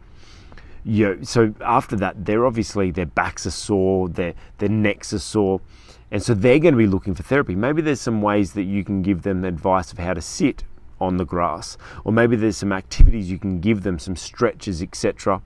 You 0.85 1.07
know, 1.07 1.23
so 1.23 1.55
after 1.61 1.97
that, 1.97 2.25
they're 2.25 2.47
obviously 2.47 2.91
their 2.91 3.07
backs 3.07 3.47
are 3.47 3.51
sore, 3.51 4.09
their 4.09 4.35
their 4.59 4.69
necks 4.69 5.13
are 5.13 5.19
sore, 5.19 5.61
and 6.11 6.23
so 6.23 6.35
they're 6.35 6.59
going 6.59 6.75
to 6.75 6.79
be 6.79 6.87
looking 6.87 7.15
for 7.15 7.23
therapy. 7.23 7.55
Maybe 7.55 7.83
there's 7.83 8.01
some 8.01 8.23
ways 8.23 8.53
that 8.55 8.65
you 8.65 8.83
can 8.83 9.03
give 9.03 9.23
them 9.23 9.45
advice 9.45 9.93
of 9.93 9.99
how 9.99 10.15
to 10.15 10.23
sit 10.23 10.65
on 11.01 11.17
the 11.17 11.25
grass. 11.25 11.77
Or 12.05 12.13
maybe 12.13 12.37
there's 12.37 12.57
some 12.57 12.73
activities 12.73 13.31
you 13.31 13.39
can 13.39 13.61
give 13.61 13.83
them 13.83 13.99
some 13.99 14.17
stretches 14.17 14.83
etc 14.83 15.43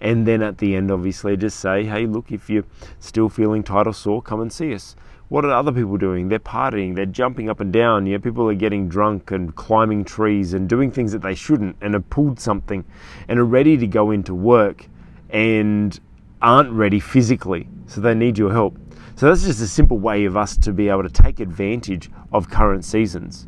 and 0.00 0.26
then 0.26 0.42
at 0.42 0.58
the 0.58 0.74
end 0.74 0.90
obviously 0.90 1.36
just 1.36 1.58
say 1.58 1.84
hey 1.84 2.06
look 2.06 2.30
if 2.30 2.50
you're 2.50 2.64
still 2.98 3.28
feeling 3.28 3.62
tight 3.62 3.86
or 3.86 3.94
sore 3.94 4.22
come 4.22 4.40
and 4.40 4.52
see 4.52 4.74
us. 4.74 4.96
What 5.28 5.46
are 5.46 5.50
other 5.50 5.72
people 5.72 5.96
doing? 5.96 6.28
They're 6.28 6.38
partying 6.38 6.94
they're 6.94 7.06
jumping 7.06 7.48
up 7.48 7.60
and 7.60 7.72
down 7.72 8.06
you 8.06 8.14
know, 8.14 8.20
people 8.20 8.48
are 8.48 8.54
getting 8.54 8.88
drunk 8.88 9.30
and 9.30 9.54
climbing 9.54 10.04
trees 10.04 10.52
and 10.52 10.68
doing 10.68 10.90
things 10.90 11.12
that 11.12 11.22
they 11.22 11.34
shouldn't 11.34 11.76
and 11.80 11.94
have 11.94 12.08
pulled 12.10 12.38
something 12.38 12.84
and 13.28 13.38
are 13.38 13.44
ready 13.44 13.76
to 13.76 13.86
go 13.86 14.10
into 14.10 14.34
work 14.34 14.86
and 15.30 15.98
aren't 16.40 16.70
ready 16.70 17.00
physically 17.00 17.68
so 17.86 18.00
they 18.00 18.14
need 18.14 18.36
your 18.36 18.52
help. 18.52 18.78
So 19.16 19.28
that's 19.28 19.44
just 19.44 19.60
a 19.60 19.68
simple 19.68 19.98
way 19.98 20.24
of 20.24 20.36
us 20.36 20.56
to 20.58 20.72
be 20.72 20.88
able 20.88 21.02
to 21.02 21.10
take 21.10 21.38
advantage 21.40 22.10
of 22.32 22.50
current 22.50 22.84
seasons 22.84 23.46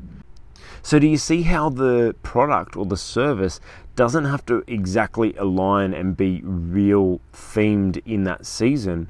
So, 0.84 0.98
do 0.98 1.06
you 1.06 1.16
see 1.16 1.44
how 1.44 1.70
the 1.70 2.14
product 2.22 2.76
or 2.76 2.84
the 2.84 2.98
service 2.98 3.58
doesn't 3.96 4.26
have 4.26 4.44
to 4.44 4.62
exactly 4.66 5.34
align 5.36 5.94
and 5.94 6.14
be 6.14 6.42
real 6.44 7.22
themed 7.32 8.02
in 8.04 8.24
that 8.24 8.44
season? 8.44 9.08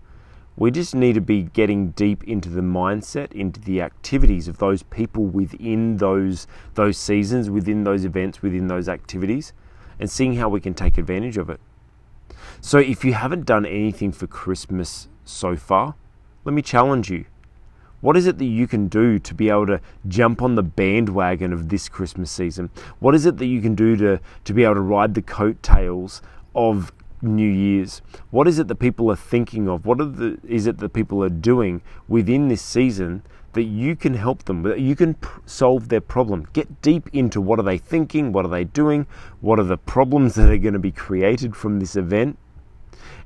We 0.56 0.70
just 0.70 0.94
need 0.94 1.14
to 1.14 1.20
be 1.20 1.42
getting 1.42 1.90
deep 1.90 2.22
into 2.28 2.48
the 2.48 2.60
mindset, 2.60 3.32
into 3.32 3.60
the 3.60 3.82
activities 3.82 4.46
of 4.46 4.58
those 4.58 4.84
people 4.84 5.24
within 5.24 5.96
those 5.96 6.46
those 6.74 6.96
seasons, 6.96 7.50
within 7.50 7.82
those 7.82 8.04
events, 8.04 8.40
within 8.40 8.68
those 8.68 8.88
activities, 8.88 9.52
and 9.98 10.08
seeing 10.08 10.36
how 10.36 10.48
we 10.48 10.60
can 10.60 10.74
take 10.74 10.96
advantage 10.96 11.36
of 11.36 11.50
it. 11.50 11.58
So 12.60 12.78
if 12.78 13.04
you 13.04 13.14
haven't 13.14 13.46
done 13.46 13.66
anything 13.66 14.12
for 14.12 14.28
Christmas 14.28 15.08
so 15.24 15.56
far, 15.56 15.96
let 16.44 16.52
me 16.54 16.62
challenge 16.62 17.10
you. 17.10 17.24
What 18.04 18.18
is 18.18 18.26
it 18.26 18.36
that 18.36 18.44
you 18.44 18.66
can 18.66 18.88
do 18.88 19.18
to 19.18 19.34
be 19.34 19.48
able 19.48 19.66
to 19.68 19.80
jump 20.06 20.42
on 20.42 20.56
the 20.56 20.62
bandwagon 20.62 21.54
of 21.54 21.70
this 21.70 21.88
Christmas 21.88 22.30
season? 22.30 22.68
What 22.98 23.14
is 23.14 23.24
it 23.24 23.38
that 23.38 23.46
you 23.46 23.62
can 23.62 23.74
do 23.74 23.96
to, 23.96 24.20
to 24.44 24.52
be 24.52 24.62
able 24.62 24.74
to 24.74 24.82
ride 24.82 25.14
the 25.14 25.22
coattails 25.22 26.20
of 26.54 26.92
New 27.22 27.48
Year's? 27.48 28.02
What 28.30 28.46
is 28.46 28.58
it 28.58 28.68
that 28.68 28.74
people 28.74 29.10
are 29.10 29.16
thinking 29.16 29.70
of? 29.70 29.86
What 29.86 29.96
the, 29.96 30.38
is 30.46 30.66
it 30.66 30.76
that 30.80 30.90
people 30.90 31.24
are 31.24 31.30
doing 31.30 31.80
within 32.06 32.48
this 32.48 32.60
season 32.60 33.22
that 33.54 33.62
you 33.62 33.96
can 33.96 34.12
help 34.12 34.44
them, 34.44 34.66
you 34.78 34.94
can 34.94 35.14
pr- 35.14 35.40
solve 35.46 35.88
their 35.88 36.02
problem? 36.02 36.46
Get 36.52 36.82
deep 36.82 37.08
into 37.14 37.40
what 37.40 37.58
are 37.58 37.62
they 37.62 37.78
thinking, 37.78 38.32
what 38.32 38.44
are 38.44 38.48
they 38.48 38.64
doing, 38.64 39.06
what 39.40 39.58
are 39.58 39.64
the 39.64 39.78
problems 39.78 40.34
that 40.34 40.50
are 40.50 40.58
going 40.58 40.74
to 40.74 40.78
be 40.78 40.92
created 40.92 41.56
from 41.56 41.80
this 41.80 41.96
event, 41.96 42.36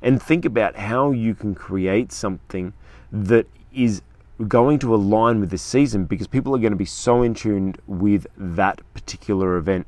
and 0.01 0.23
think 0.23 0.45
about 0.45 0.77
how 0.77 1.11
you 1.11 1.35
can 1.35 1.53
create 1.53 2.13
something 2.13 2.71
that 3.11 3.45
is 3.73 4.01
going 4.47 4.79
to 4.79 4.95
align 4.95 5.39
with 5.39 5.49
this 5.49 5.61
season 5.61 6.05
because 6.05 6.27
people 6.27 6.55
are 6.55 6.59
going 6.59 6.71
to 6.71 6.77
be 6.77 6.85
so 6.85 7.21
in 7.23 7.33
tune 7.33 7.75
with 7.87 8.25
that 8.37 8.81
particular 8.93 9.57
event. 9.57 9.85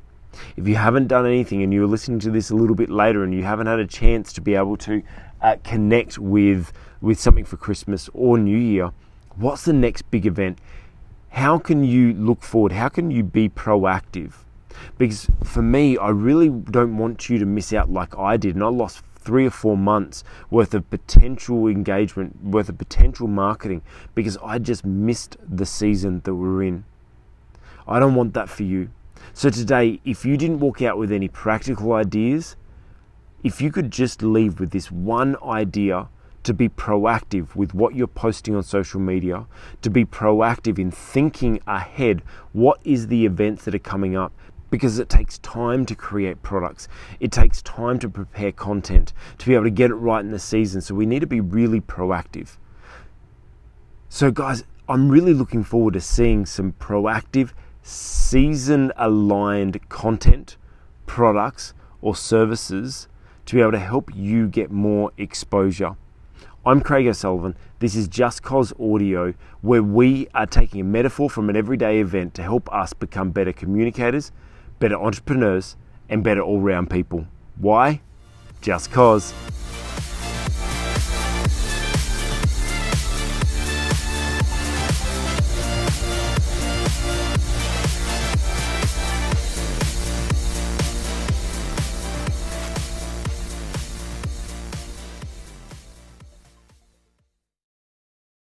If 0.56 0.68
you 0.68 0.76
haven't 0.76 1.08
done 1.08 1.26
anything 1.26 1.62
and 1.62 1.74
you're 1.74 1.88
listening 1.88 2.20
to 2.20 2.32
this 2.32 2.50
a 2.50 2.56
little 2.56 2.76
bit 2.76 2.90
later 2.90 3.24
and 3.24 3.34
you 3.34 3.44
haven't 3.44 3.68
had 3.68 3.80
a 3.80 3.88
chance 3.88 4.34
to 4.34 4.42
be 4.42 4.56
able 4.56 4.78
to 4.78 5.04
uh, 5.42 5.58
connect 5.64 6.18
with 6.18 6.72
with 7.02 7.20
something 7.20 7.46
for 7.46 7.58
Christmas 7.58 8.10
or 8.14 8.38
New 8.38 8.58
Year, 8.58 8.92
what's 9.36 9.66
the 9.66 9.74
next 9.74 10.04
big 10.12 10.26
event? 10.26 10.60
How 11.30 11.58
can 11.58 11.84
you 11.84 12.14
look 12.14 12.44
forward? 12.44 12.74
How 12.74 12.90
can 12.90 13.10
you 13.10 13.24
be 13.24 13.50
proactive? 13.50 14.34
Because 14.98 15.28
for 15.44 15.62
me, 15.62 15.98
I 15.98 16.10
really 16.10 16.50
don't 16.50 16.98
want 16.98 17.30
you 17.30 17.40
to 17.40 17.46
miss 17.46 17.74
out 17.74 17.90
like 17.90 18.18
I 18.18 18.38
did, 18.38 18.56
and 18.56 18.64
I 18.64 18.68
lost 18.68 19.04
three 19.22 19.46
or 19.46 19.52
four 19.52 19.78
months 19.78 20.24
worth 20.50 20.74
of 20.74 20.90
potential 20.90 21.68
engagement, 21.68 22.44
worth 22.44 22.70
of 22.70 22.78
potential 22.78 23.28
marketing, 23.28 23.82
because 24.16 24.38
I 24.44 24.60
just 24.60 24.86
missed 24.86 25.38
the 25.48 25.66
season 25.66 26.22
that 26.24 26.36
we're 26.36 26.64
in. 26.64 26.84
I 27.88 28.00
don't 28.00 28.16
want 28.16 28.34
that 28.34 28.50
for 28.50 28.64
you. 28.64 28.90
So 29.34 29.50
today, 29.50 30.02
if 30.04 30.26
you 30.26 30.38
didn't 30.38 30.60
walk 30.60 30.82
out 30.82 30.98
with 30.98 31.12
any 31.12 31.28
practical 31.28 31.94
ideas, 31.94 32.56
if 33.44 33.62
you 33.62 33.72
could 33.72 33.92
just 33.92 34.22
leave 34.22 34.60
with 34.60 34.72
this 34.72 34.92
one 34.92 35.36
idea 35.44 36.10
to 36.44 36.54
be 36.54 36.70
proactive 36.70 37.56
with 37.56 37.74
what 37.74 37.96
you're 37.96 38.08
posting 38.08 38.56
on 38.56 38.64
social 38.64 39.00
media, 39.00 39.46
to 39.82 39.90
be 39.90 40.06
proactive 40.06 40.80
in 40.80 40.90
thinking 40.90 41.60
ahead 41.68 42.24
what 42.52 42.80
is 42.84 43.08
the 43.08 43.26
events 43.26 43.66
that 43.66 43.76
are 43.76 43.80
coming 43.80 44.16
up 44.16 44.34
because 44.72 44.98
it 44.98 45.10
takes 45.10 45.38
time 45.40 45.86
to 45.86 45.94
create 45.94 46.42
products. 46.42 46.88
It 47.20 47.32
takes 47.32 47.62
time 47.62 48.00
to 48.00 48.10
prepare 48.10 48.52
content 48.52 49.14
to 49.38 49.46
be 49.46 49.54
able 49.54 49.66
to 49.66 49.70
get 49.70 49.92
it 49.92 49.96
right 49.96 50.22
in 50.22 50.32
the 50.32 50.40
season. 50.40 50.82
So 50.82 50.96
we 50.96 51.06
need 51.06 51.20
to 51.20 51.28
be 51.28 51.42
really 51.42 51.82
proactive. 51.82 52.58
So 54.10 54.32
guys, 54.32 54.64
I'm 54.90 55.10
really 55.10 55.34
looking 55.34 55.64
forward 55.64 55.94
to 55.94 56.02
seeing 56.02 56.46
some 56.46 56.72
proactive 56.74 57.52
season 57.84 58.92
aligned 58.96 59.88
content, 59.90 60.58
products, 61.06 61.74
or 62.02 62.16
services 62.16 63.08
to 63.46 63.56
be 63.56 63.62
able 63.62 63.72
to 63.72 63.80
help 63.80 64.10
you 64.16 64.48
get 64.48 64.72
more 64.72 65.12
exposure. 65.18 65.96
I'm 66.66 66.82
Craig 66.82 67.08
O'Sullivan. 67.08 67.56
This 67.80 67.96
is 67.96 68.08
justCOS 68.08 68.74
Audio, 68.80 69.34
where 69.62 69.82
we 69.82 70.28
are 70.36 70.46
taking 70.46 70.82
a 70.82 70.84
metaphor 70.84 71.30
from 71.30 71.50
an 71.50 71.56
everyday 71.56 72.00
event 72.00 72.36
to 72.36 72.44
help 72.44 72.72
us 72.72 72.94
become 72.94 73.32
better 73.32 73.52
communicators, 73.52 74.32
better 74.82 74.98
entrepreneurs, 74.98 75.78
and 76.10 76.22
better 76.22 76.42
all 76.42 76.60
round 76.60 76.90
people. 76.90 77.26
Why? 77.56 78.02
Just 78.60 78.92
cause. 78.92 79.34